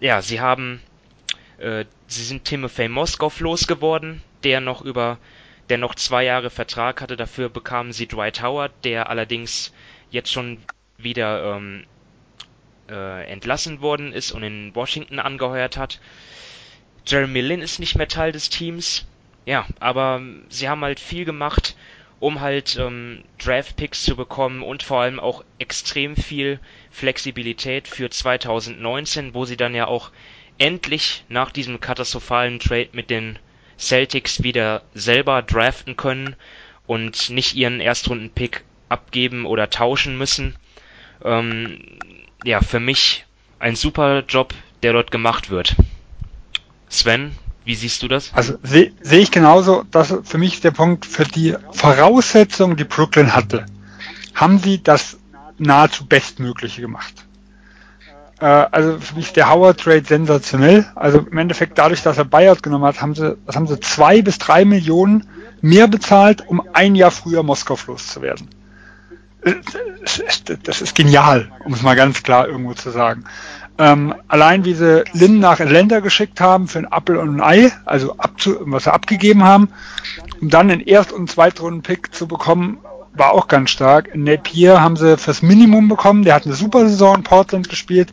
[0.00, 0.80] ja, sie haben,
[1.58, 5.18] äh, sie sind Timothy Moskow losgeworden, der noch über,
[5.68, 7.16] der noch zwei Jahre Vertrag hatte.
[7.16, 9.72] Dafür bekamen sie Dwight Howard, der allerdings
[10.10, 10.58] jetzt schon
[10.98, 11.84] wieder ähm,
[12.88, 16.00] äh, entlassen worden ist und in Washington angeheuert hat.
[17.06, 19.06] Jeremy Lin ist nicht mehr Teil des Teams.
[19.44, 21.76] Ja, aber sie haben halt viel gemacht,
[22.18, 26.58] um halt ähm, Draft-Picks zu bekommen und vor allem auch extrem viel
[26.96, 30.12] Flexibilität für 2019, wo sie dann ja auch
[30.56, 33.38] endlich nach diesem katastrophalen Trade mit den
[33.78, 36.36] Celtics wieder selber draften können
[36.86, 40.56] und nicht ihren Erstrunden-Pick abgeben oder tauschen müssen.
[41.22, 41.98] Ähm,
[42.44, 43.26] ja, für mich
[43.58, 45.76] ein super Job, der dort gemacht wird.
[46.88, 47.32] Sven,
[47.66, 48.32] wie siehst du das?
[48.32, 53.34] Also sehe seh ich genauso, dass für mich der Punkt für die Voraussetzungen, die Brooklyn
[53.34, 53.66] hatte,
[54.34, 55.18] haben sie das
[55.58, 57.26] nahezu Bestmögliche gemacht.
[58.40, 60.86] Äh, also für mich der Howard Trade sensationell.
[60.94, 64.22] Also im Endeffekt dadurch, dass er Buyout genommen hat, haben sie, was haben sie zwei
[64.22, 65.26] bis drei Millionen
[65.60, 68.48] mehr bezahlt, um ein Jahr früher Moskau loszuwerden
[70.64, 73.24] das ist genial, um es mal ganz klar irgendwo zu sagen.
[73.78, 77.72] Ähm, allein wie sie Lynn nach Atlanta geschickt haben für ein Apple und ein Ei,
[77.84, 79.68] also abzu, was sie abgegeben haben,
[80.40, 82.78] um dann den Erst- und Zweitrunden-Pick zu bekommen,
[83.16, 84.14] war auch ganz stark.
[84.14, 88.12] Napier haben sie fürs Minimum bekommen, der hat eine super Saison in Portland gespielt.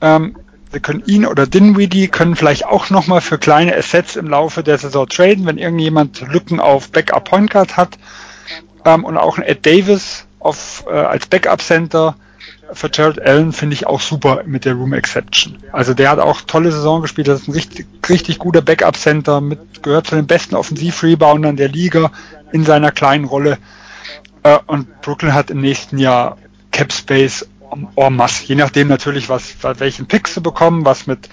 [0.00, 0.36] Ähm,
[0.72, 4.78] sie können ihn oder Dinwiddie können vielleicht auch nochmal für kleine Assets im Laufe der
[4.78, 7.98] Saison traden, wenn irgendjemand Lücken auf Backup Point Guard hat.
[8.84, 12.14] Ähm, und auch ein Ed Davis auf, äh, als Backup-Center
[12.72, 15.58] für Jared Allen finde ich auch super mit der Room Exception.
[15.72, 19.82] Also der hat auch tolle Saison gespielt, das ist ein richtig, richtig guter Backup-Center, mit,
[19.82, 22.10] gehört zu den besten Offensiv-Reboundern der Liga
[22.52, 23.58] in seiner kleinen Rolle.
[24.42, 26.38] Äh, und Brooklyn hat im nächsten Jahr
[26.70, 27.46] Cap Space
[27.96, 31.28] en masse, je nachdem natürlich, was, welchen Picks sie bekommen, was mit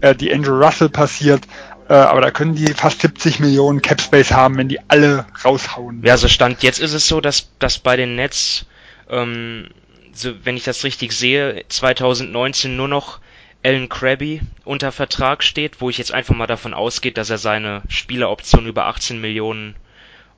[0.00, 1.46] äh, die Andrew Russell passiert.
[1.88, 6.02] Äh, aber da können die fast 70 Millionen Cap Space haben, wenn die alle raushauen.
[6.02, 8.66] Ja, so Stand jetzt ist es so, dass, dass bei den Nets,
[9.10, 9.68] ähm,
[10.12, 13.20] so, wenn ich das richtig sehe, 2019 nur noch
[13.62, 17.82] Alan Krabby unter Vertrag steht, wo ich jetzt einfach mal davon ausgehe, dass er seine
[17.88, 19.74] Spieleroption über 18 Millionen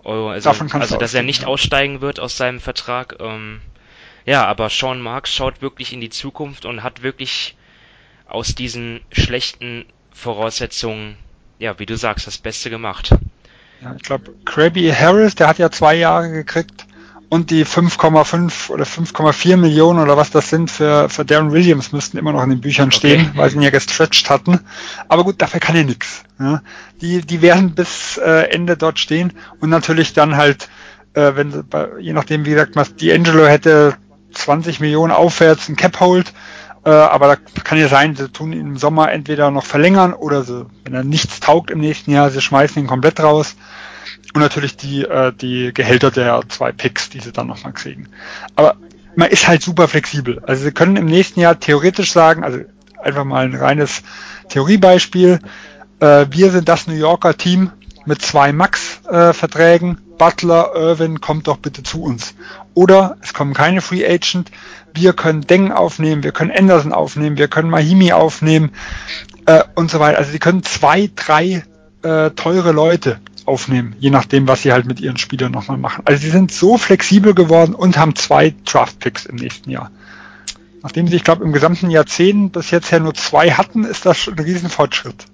[0.07, 1.49] Euro, also, also dass er nicht ja.
[1.49, 3.17] aussteigen wird aus seinem Vertrag.
[3.21, 3.61] Ähm,
[4.25, 7.57] ja, aber Sean Marks schaut wirklich in die Zukunft und hat wirklich
[8.27, 11.17] aus diesen schlechten Voraussetzungen
[11.59, 13.11] ja, wie du sagst, das Beste gemacht.
[13.81, 16.86] Ja, ich glaube, Krabby Harris, der hat ja zwei Jahre gekriegt
[17.29, 22.19] und die 5,5 oder 5,4 Millionen oder was das sind für, für Darren Williams müssten
[22.19, 23.39] immer noch in den Büchern stehen, okay.
[23.39, 24.61] weil sie ihn ja gestretched hatten.
[25.09, 26.23] Aber gut, dafür kann er nichts.
[26.39, 26.63] Ja.
[27.01, 30.69] Die, die werden bis äh, Ende dort stehen und natürlich dann halt,
[31.15, 31.65] äh, wenn
[32.01, 33.95] je nachdem, wie gesagt, was D'Angelo hätte
[34.33, 36.33] 20 Millionen aufwärts ein Cap Hold
[36.87, 40.45] äh, aber da kann ja sein, sie tun ihn im Sommer entweder noch verlängern oder
[40.45, 43.57] sie, wenn er nichts taugt im nächsten Jahr, sie schmeißen ihn komplett raus.
[44.37, 48.11] Und natürlich die, äh, die Gehälter der zwei Picks, die sie dann nochmal kriegen.
[48.55, 48.77] Aber
[49.15, 50.43] man ist halt super flexibel.
[50.47, 52.59] Also sie können im nächsten Jahr theoretisch sagen, also
[53.03, 54.03] einfach mal ein reines
[54.51, 55.39] Theoriebeispiel,
[56.01, 57.71] äh, wir sind das New Yorker Team,
[58.05, 59.93] mit zwei Max-Verträgen.
[59.93, 62.35] Äh, Butler, Irvin, kommt doch bitte zu uns.
[62.75, 64.51] Oder es kommen keine Free Agent.
[64.93, 68.73] Wir können Deng aufnehmen, wir können Anderson aufnehmen, wir können Mahimi aufnehmen
[69.47, 70.19] äh, und so weiter.
[70.19, 71.65] Also sie können zwei, drei
[72.03, 76.03] äh, teure Leute aufnehmen, je nachdem, was sie halt mit ihren Spielern nochmal machen.
[76.05, 79.91] Also sie sind so flexibel geworden und haben zwei Draft-Picks im nächsten Jahr.
[80.83, 84.19] Nachdem sie, ich glaube, im gesamten Jahrzehnt bis jetzt ja nur zwei hatten, ist das
[84.19, 85.27] schon ein Riesenfortschritt.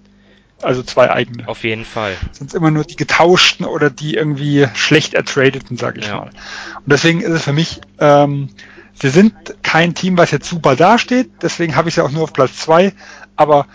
[0.63, 1.49] Also zwei eigene.
[1.49, 2.17] Auf jeden Fall.
[2.31, 6.17] Sind immer nur die getauschten oder die irgendwie schlecht ertradeten, sage ich ja.
[6.17, 6.31] mal.
[6.77, 8.51] Und deswegen ist es für mich, ähm,
[8.95, 12.33] sie sind kein Team, was jetzt super dasteht, deswegen habe ich sie auch nur auf
[12.33, 12.93] Platz zwei.
[13.35, 13.67] Aber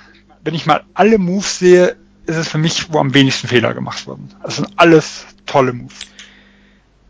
[0.44, 1.98] wenn ich mal alle Moves sehe,
[2.28, 4.34] ist es für mich, wo am wenigsten Fehler gemacht wurden.
[4.44, 6.02] Das sind alles tolle Moves.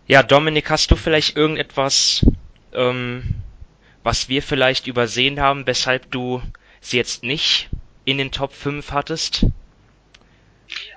[0.06, 2.26] Ja, Dominik, hast du vielleicht irgendetwas,
[2.74, 3.36] ähm,
[4.04, 6.42] was wir vielleicht übersehen haben, weshalb du
[6.80, 7.70] sie jetzt nicht
[8.06, 9.46] in den Top 5 hattest?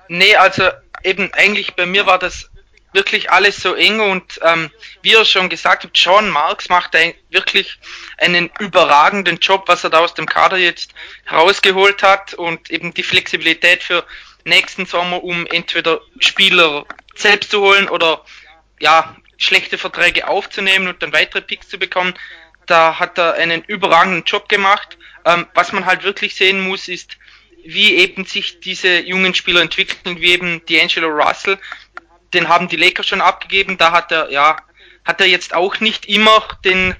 [0.08, 0.68] Nee, also
[1.02, 2.50] eben eigentlich bei mir war das
[2.92, 4.70] wirklich alles so eng und ähm,
[5.02, 7.78] wie ihr schon gesagt habt, John Marks macht ein, wirklich
[8.20, 10.92] einen überragenden Job, was er da aus dem Kader jetzt
[11.30, 14.04] rausgeholt hat und eben die Flexibilität für
[14.44, 18.24] nächsten Sommer, um entweder Spieler selbst zu holen oder
[18.78, 22.14] ja, schlechte Verträge aufzunehmen und dann weitere Picks zu bekommen.
[22.66, 24.98] Da hat er einen überragenden Job gemacht.
[25.24, 27.16] Ähm, was man halt wirklich sehen muss, ist,
[27.64, 31.58] wie eben sich diese jungen Spieler entwickeln, wie eben D'Angelo Russell,
[32.32, 34.56] den haben die Lakers schon abgegeben, da hat er, ja,
[35.04, 36.94] hat er jetzt auch nicht immer den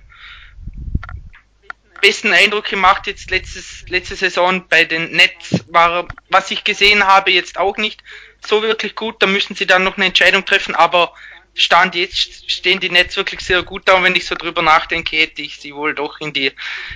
[2.00, 7.30] besten Eindruck gemacht, jetzt letztes, letzte Saison bei den Nets war, was ich gesehen habe,
[7.30, 8.02] jetzt auch nicht
[8.44, 11.12] so wirklich gut, da müssen sie dann noch eine Entscheidung treffen, aber
[11.54, 15.16] Stand jetzt stehen die Nets wirklich sehr gut da und wenn ich so drüber nachdenke,
[15.16, 16.52] hätte ich sie wohl doch in die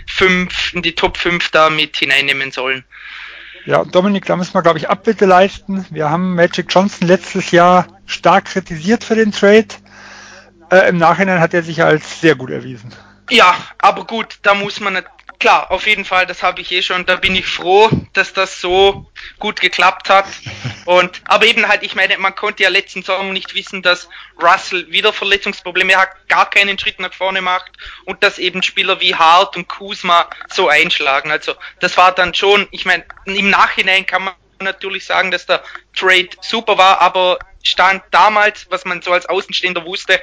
[0.07, 2.85] fünf, in die Top 5 da mit hineinnehmen sollen.
[3.67, 5.87] Ja, Dominik, da müssen wir, glaube ich, Abbitte leisten.
[5.91, 9.69] Wir haben Magic Johnson letztes Jahr stark kritisiert für den Trade.
[10.71, 12.93] Äh, Im Nachhinein hat er sich als sehr gut erwiesen.
[13.31, 15.07] Ja, aber gut, da muss man nicht,
[15.39, 18.61] klar, auf jeden Fall, das habe ich eh schon, da bin ich froh, dass das
[18.61, 20.27] so gut geklappt hat.
[20.85, 24.09] Und, aber eben halt, ich meine, man konnte ja letzten Sommer nicht wissen, dass
[24.41, 27.73] Russell wieder Verletzungsprobleme hat, gar keinen Schritt nach vorne macht
[28.05, 31.31] und dass eben Spieler wie Hart und Kuzma so einschlagen.
[31.31, 35.63] Also, das war dann schon, ich meine, im Nachhinein kann man natürlich sagen, dass der
[35.95, 40.21] Trade super war, aber stand damals, was man so als Außenstehender wusste,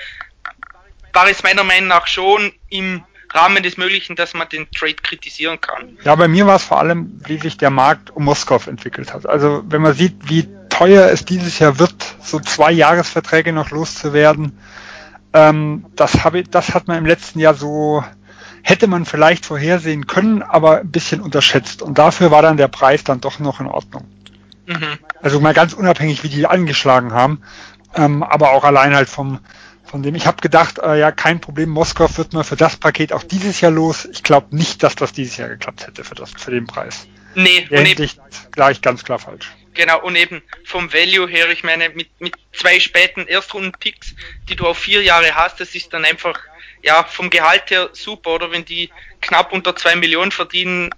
[1.13, 3.03] war es meiner Meinung nach schon im
[3.33, 5.97] Rahmen des Möglichen, dass man den Trade kritisieren kann.
[6.03, 9.25] Ja, bei mir war es vor allem, wie sich der Markt um Moskau entwickelt hat.
[9.25, 14.57] Also wenn man sieht, wie teuer es dieses Jahr wird, so zwei Jahresverträge noch loszuwerden,
[15.33, 18.03] ähm, das, habe, das hat man im letzten Jahr so,
[18.63, 21.81] hätte man vielleicht vorhersehen können, aber ein bisschen unterschätzt.
[21.81, 24.05] Und dafür war dann der Preis dann doch noch in Ordnung.
[24.67, 24.99] Mhm.
[25.21, 27.41] Also mal ganz unabhängig, wie die angeschlagen haben,
[27.95, 29.39] ähm, aber auch allein halt vom,
[29.91, 33.11] von dem ich habe gedacht, äh, ja, kein Problem, Moskau wird mal für das Paket
[33.11, 34.05] auch dieses Jahr los.
[34.05, 37.07] Ich glaube nicht, dass das dieses Jahr geklappt hätte für, das, für den Preis.
[37.35, 38.09] Nee, und eben,
[38.51, 39.51] gleich ganz klar falsch.
[39.73, 44.15] Genau, und eben vom Value her, ich meine, mit, mit zwei späten Erstrunden-Picks,
[44.47, 46.39] die du auf vier Jahre hast, das ist dann einfach,
[46.81, 48.89] ja, vom Gehalt her super, oder wenn die
[49.19, 50.89] knapp unter zwei Millionen verdienen,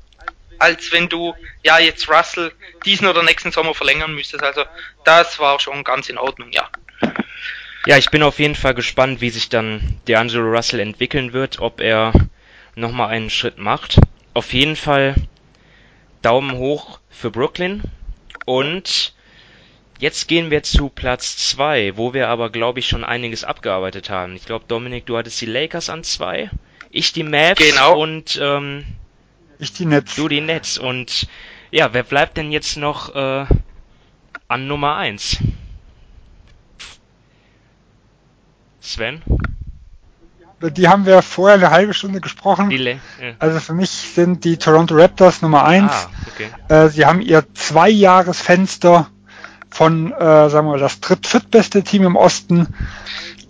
[0.60, 1.34] als wenn du,
[1.64, 2.52] ja, jetzt Russell
[2.86, 4.44] diesen oder nächsten Sommer verlängern müsstest.
[4.44, 4.66] Also,
[5.04, 6.70] das war schon ganz in Ordnung, ja.
[7.86, 11.82] Ja, ich bin auf jeden Fall gespannt, wie sich dann D'Angelo Russell entwickeln wird, ob
[11.82, 12.14] er
[12.76, 14.00] nochmal einen Schritt macht.
[14.34, 15.16] Auf jeden Fall
[16.22, 17.84] Daumen hoch für Brooklyn.
[18.46, 19.14] Und
[20.00, 24.38] jetzt gehen wir zu Platz 2, wo wir aber, glaube ich, schon einiges abgearbeitet haben.
[24.38, 26.50] Ich glaube, Dominik, du hattest die Lakers an 2,
[26.90, 28.00] ich die Mavs genau.
[28.00, 28.86] und ähm,
[29.60, 30.16] ich die Nets.
[30.16, 30.78] Du die Nets.
[30.78, 31.28] Und
[31.70, 33.46] ja, wer bleibt denn jetzt noch äh,
[34.48, 35.40] an Nummer 1?
[38.84, 39.22] Sven?
[40.62, 42.70] Die haben wir vorher eine halbe Stunde gesprochen.
[42.70, 42.98] Die, ja.
[43.40, 45.92] Also für mich sind die Toronto Raptors Nummer eins.
[45.92, 46.48] Ah, okay.
[46.70, 49.08] äh, sie haben ihr Zwei-Jahres-Fenster
[49.70, 52.68] von, äh, sagen wir mal, das dritt-viertbeste Team im Osten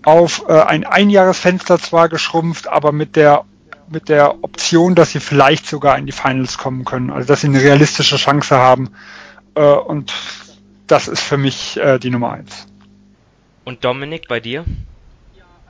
[0.02, 3.44] auf äh, ein Einjahresfenster zwar geschrumpft, aber mit der
[3.86, 7.10] mit der Option, dass sie vielleicht sogar in die Finals kommen können.
[7.10, 8.90] Also dass sie eine realistische Chance haben.
[9.54, 10.12] Äh, und
[10.86, 12.66] das ist für mich äh, die Nummer eins.
[13.64, 14.64] Und Dominik, bei dir?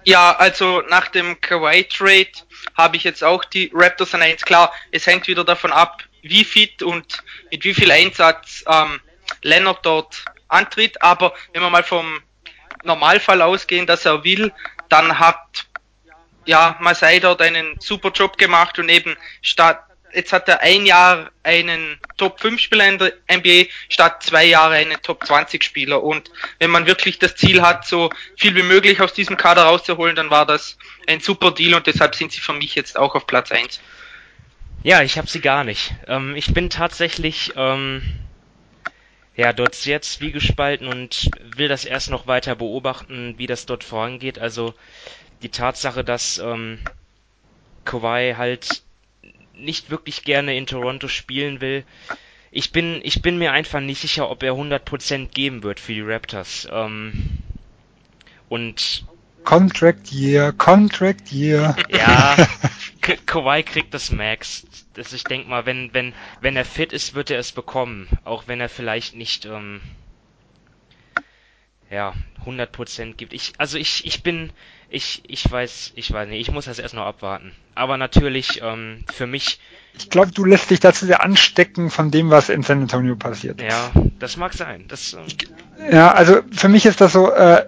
[0.05, 2.31] Ja, also nach dem Kawhi Trade
[2.77, 4.45] habe ich jetzt auch die Raptors an 1.
[4.45, 9.01] Klar, es hängt wieder davon ab, wie fit und mit wie viel Einsatz ähm,
[9.43, 11.01] Leonard dort antritt.
[11.03, 12.21] Aber wenn wir mal vom
[12.83, 14.53] Normalfall ausgehen, dass er will,
[14.91, 15.67] dann hat
[16.45, 19.83] ja Masai dort einen super Job gemacht und eben statt
[20.15, 24.75] jetzt hat er ein Jahr einen Top 5 Spieler in der NBA statt zwei Jahre
[24.75, 26.03] einen Top 20 Spieler.
[26.03, 30.17] Und wenn man wirklich das Ziel hat, so viel wie möglich aus diesem Kader rauszuholen,
[30.17, 33.27] dann war das ein super Deal und deshalb sind sie für mich jetzt auch auf
[33.27, 33.81] Platz 1.
[34.83, 35.95] Ja, ich habe sie gar nicht.
[36.07, 38.03] Ähm, ich bin tatsächlich ähm,
[39.37, 44.39] ja dort sehr zwiegespalten und will das erst noch weiter beobachten, wie das dort vorangeht.
[44.39, 44.75] Also
[45.43, 46.81] die Tatsache, dass ähm,
[47.85, 48.83] Kawhi halt
[49.57, 51.85] nicht wirklich gerne in Toronto spielen will.
[52.51, 56.03] Ich bin, ich bin mir einfach nicht sicher, ob er 100% geben wird für die
[56.03, 56.69] Raptors.
[56.71, 57.39] Ähm,
[58.49, 59.05] und
[59.45, 61.77] Contract Year, Contract Year.
[61.91, 62.37] Ja,
[63.01, 64.67] Ka Kawhi kriegt das Max.
[64.95, 68.09] Das, ich denke mal, wenn, wenn, wenn er fit ist, wird er es bekommen.
[68.25, 69.83] Auch wenn er vielleicht nicht, ähm,
[71.91, 72.15] ja,
[72.47, 73.33] 100% gibt.
[73.35, 74.51] Ich, also ich, ich bin,
[74.95, 77.53] ich, ich weiß, ich weiß nicht, ich muss das erst noch abwarten.
[77.75, 79.59] Aber natürlich, ähm, für mich.
[79.99, 83.61] Ich glaube, du lässt dich dazu sehr anstecken von dem, was in San Antonio passiert.
[83.61, 84.85] Ja, das mag sein.
[84.89, 87.67] Das, ähm ja, also für mich ist das so, äh,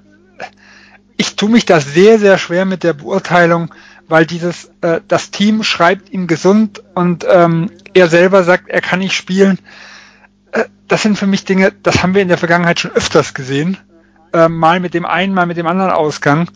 [1.17, 3.75] ich tue mich da sehr, sehr schwer mit der Beurteilung,
[4.09, 9.01] weil dieses, äh, das Team schreibt ihn gesund und ähm, er selber sagt, er kann
[9.01, 9.59] nicht spielen.
[10.53, 13.79] Äh, das sind für mich Dinge, das haben wir in der Vergangenheit schon öfters gesehen.
[14.33, 16.49] Äh, mal mit dem einen, mal mit dem anderen Ausgang.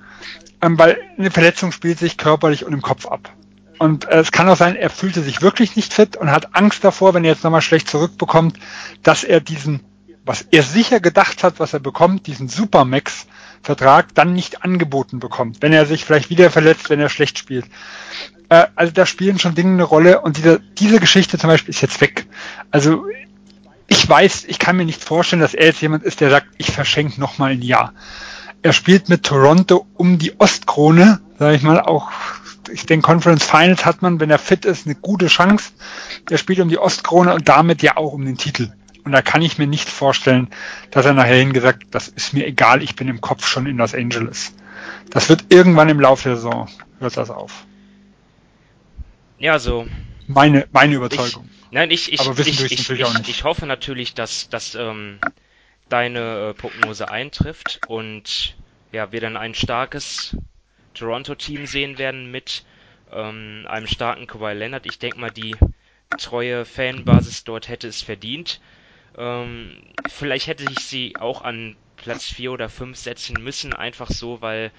[0.62, 3.32] Ähm, weil eine Verletzung spielt sich körperlich und im Kopf ab.
[3.78, 6.84] Und äh, es kann auch sein, er fühlte sich wirklich nicht fit und hat Angst
[6.84, 8.58] davor, wenn er jetzt nochmal schlecht zurückbekommt,
[9.02, 9.80] dass er diesen,
[10.26, 15.72] was er sicher gedacht hat, was er bekommt, diesen Supermax-Vertrag dann nicht angeboten bekommt, wenn
[15.72, 17.64] er sich vielleicht wieder verletzt, wenn er schlecht spielt.
[18.50, 21.80] Äh, also da spielen schon Dinge eine Rolle und diese, diese Geschichte zum Beispiel ist
[21.80, 22.26] jetzt weg.
[22.70, 23.06] Also
[23.86, 26.70] ich weiß, ich kann mir nicht vorstellen, dass er jetzt jemand ist, der sagt, ich
[26.70, 27.94] verschenke nochmal ein Jahr
[28.62, 32.10] er spielt mit Toronto um die Ostkrone, sage ich mal, auch
[32.72, 35.72] ich denke, Conference Finals hat man, wenn er fit ist, eine gute Chance.
[36.28, 38.72] Er spielt um die Ostkrone und damit ja auch um den Titel.
[39.04, 40.48] Und da kann ich mir nicht vorstellen,
[40.90, 43.94] dass er nachher hingesagt, das ist mir egal, ich bin im Kopf schon in Los
[43.94, 44.52] Angeles.
[45.08, 46.68] Das wird irgendwann im Laufe der Saison,
[47.00, 47.64] hört das auf.
[49.38, 49.86] Ja, so.
[50.26, 51.48] Meine, meine Überzeugung.
[51.50, 55.18] Ich, nein, ich, ich, ich, ich, ich, ich, hoffe natürlich, dass, dass ähm,
[55.90, 58.56] deine äh, Prognose eintrifft und
[58.92, 60.36] ja, wir dann ein starkes
[60.94, 62.64] Toronto-Team sehen werden mit
[63.12, 64.86] ähm, einem starken Kawhi Leonard.
[64.86, 65.56] Ich denke mal, die
[66.18, 68.60] treue Fanbasis dort hätte es verdient.
[69.16, 74.40] Ähm, vielleicht hätte ich sie auch an Platz 4 oder 5 setzen müssen, einfach so,
[74.40, 74.72] weil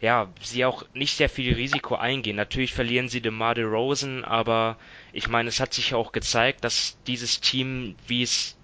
[0.00, 2.34] ja, sie auch nicht sehr viel Risiko eingehen.
[2.34, 4.76] Natürlich verlieren sie DeMar DeRozan, aber
[5.12, 8.56] ich meine, es hat sich auch gezeigt, dass dieses Team, wie es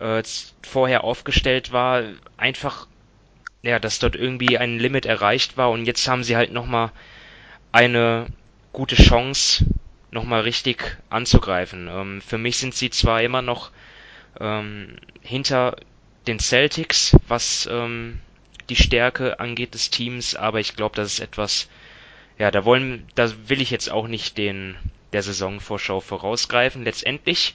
[0.00, 0.22] äh,
[0.62, 2.02] vorher aufgestellt war,
[2.36, 2.86] einfach,
[3.62, 6.92] ja, dass dort irgendwie ein Limit erreicht war und jetzt haben sie halt nochmal
[7.72, 8.26] eine
[8.72, 9.66] gute Chance,
[10.10, 11.88] nochmal richtig anzugreifen.
[11.88, 13.70] Ähm, für mich sind sie zwar immer noch
[14.40, 15.76] ähm, hinter
[16.26, 18.20] den Celtics, was ähm,
[18.68, 21.68] die Stärke angeht des Teams, aber ich glaube, das ist etwas,
[22.38, 24.76] ja, da wollen, da will ich jetzt auch nicht den
[25.12, 26.84] der Saisonvorschau vorausgreifen.
[26.84, 27.54] Letztendlich,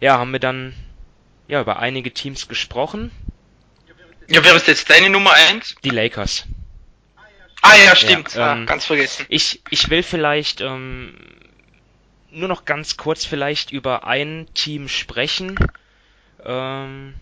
[0.00, 0.74] ja, haben wir dann
[1.48, 3.10] ja, über einige Teams gesprochen.
[4.28, 5.76] Ja, wer ist jetzt deine Nummer 1?
[5.82, 6.44] Die Lakers.
[7.62, 8.34] Ah ja, stimmt.
[8.34, 9.26] Ja, ähm, ah, ganz vergessen.
[9.28, 11.14] Ich, ich will vielleicht ähm,
[12.30, 15.58] nur noch ganz kurz vielleicht über ein Team sprechen.
[16.44, 17.14] Ähm,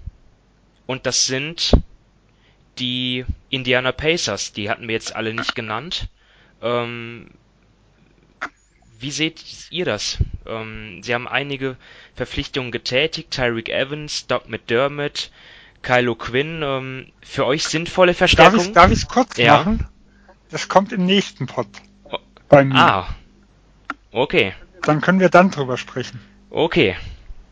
[0.87, 1.73] und das sind
[2.79, 4.53] die Indiana Pacers.
[4.53, 6.09] Die hatten wir jetzt alle nicht genannt.
[6.61, 7.31] Ähm,
[8.99, 10.19] wie seht ihr das?
[10.47, 11.77] Ähm, sie haben einige
[12.15, 13.31] Verpflichtungen getätigt.
[13.31, 15.31] Tyreek Evans, Doug McDermott,
[15.83, 16.63] Kylo Quinn.
[16.63, 18.73] Ähm, für euch sinnvolle Verstärkungen?
[18.75, 19.59] Darf ich es kurz ja.
[19.59, 19.87] machen?
[20.51, 21.67] Das kommt im nächsten Pod.
[22.05, 22.19] Oh.
[22.49, 22.77] Bei mir.
[22.77, 23.09] Ah.
[24.13, 24.55] Okay.
[24.83, 26.21] Dann können wir dann drüber sprechen.
[26.51, 26.97] Okay.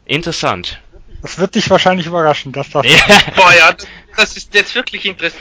[0.06, 0.80] Interessant.
[1.22, 2.86] Das wird dich wahrscheinlich überraschen, dass das.
[2.86, 3.32] Ja.
[3.34, 3.74] Boah, ja,
[4.16, 5.40] das ist jetzt wirklich interessant.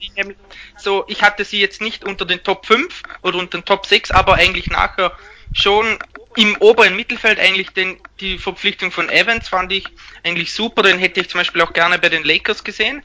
[0.00, 0.38] Ich die nämlich
[0.84, 4.10] so, ich hatte sie jetzt nicht unter den Top 5 oder unter den Top 6,
[4.10, 5.12] aber eigentlich nachher
[5.52, 5.98] schon
[6.36, 9.86] im oberen Mittelfeld eigentlich den, die Verpflichtung von Evans fand ich
[10.24, 13.02] eigentlich super, den hätte ich zum Beispiel auch gerne bei den Lakers gesehen.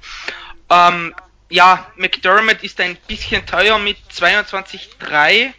[0.69, 1.15] Ähm,
[1.49, 5.51] ja, McDermott ist ein bisschen teuer mit 22,3,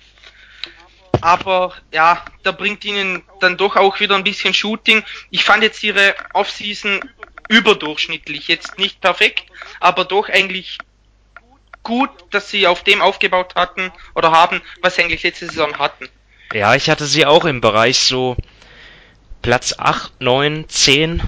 [1.21, 5.03] aber ja, da bringt ihnen dann doch auch wieder ein bisschen Shooting.
[5.31, 7.01] Ich fand jetzt ihre Offseason
[7.49, 9.45] überdurchschnittlich, jetzt nicht perfekt,
[9.81, 10.79] aber doch eigentlich
[11.83, 16.09] gut, dass sie auf dem aufgebaut hatten oder haben, was sie eigentlich letzte Saison hatten.
[16.53, 18.37] Ja, ich hatte sie auch im Bereich so
[19.43, 21.23] Platz 8, 9, 10.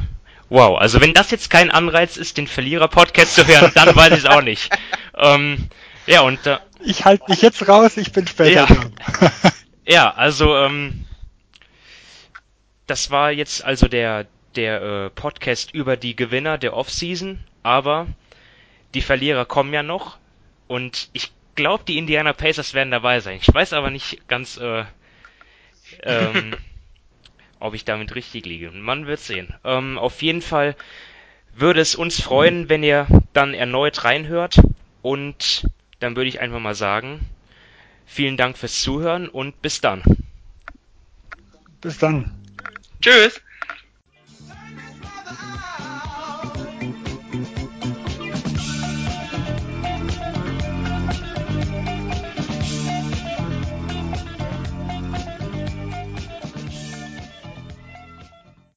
[0.49, 4.19] Wow, also wenn das jetzt kein Anreiz ist, den Verlierer-Podcast zu hören, dann weiß ich
[4.21, 4.71] es auch nicht.
[5.15, 5.69] Ähm,
[6.07, 8.67] ja, und äh, Ich halte mich jetzt raus, ich bin später ja.
[9.87, 11.05] ja, also ähm,
[12.87, 14.27] das war jetzt also der,
[14.57, 18.07] der äh, Podcast über die Gewinner der Offseason, aber
[18.95, 20.17] die Verlierer kommen ja noch
[20.69, 23.39] und ich glaube, die Indiana Pacers werden dabei sein.
[23.41, 24.85] Ich weiß aber nicht ganz, äh,
[26.03, 26.57] ähm,
[27.61, 28.71] ob ich damit richtig liege.
[28.71, 29.55] Man wird sehen.
[29.65, 30.77] Ähm, auf jeden Fall
[31.55, 34.57] würde es uns freuen, wenn ihr dann erneut reinhört
[35.03, 35.67] und
[36.01, 37.21] dann würde ich einfach mal sagen,
[38.07, 40.03] vielen Dank fürs Zuhören und bis dann.
[41.81, 42.33] Bis dann.
[43.01, 43.41] Tschüss.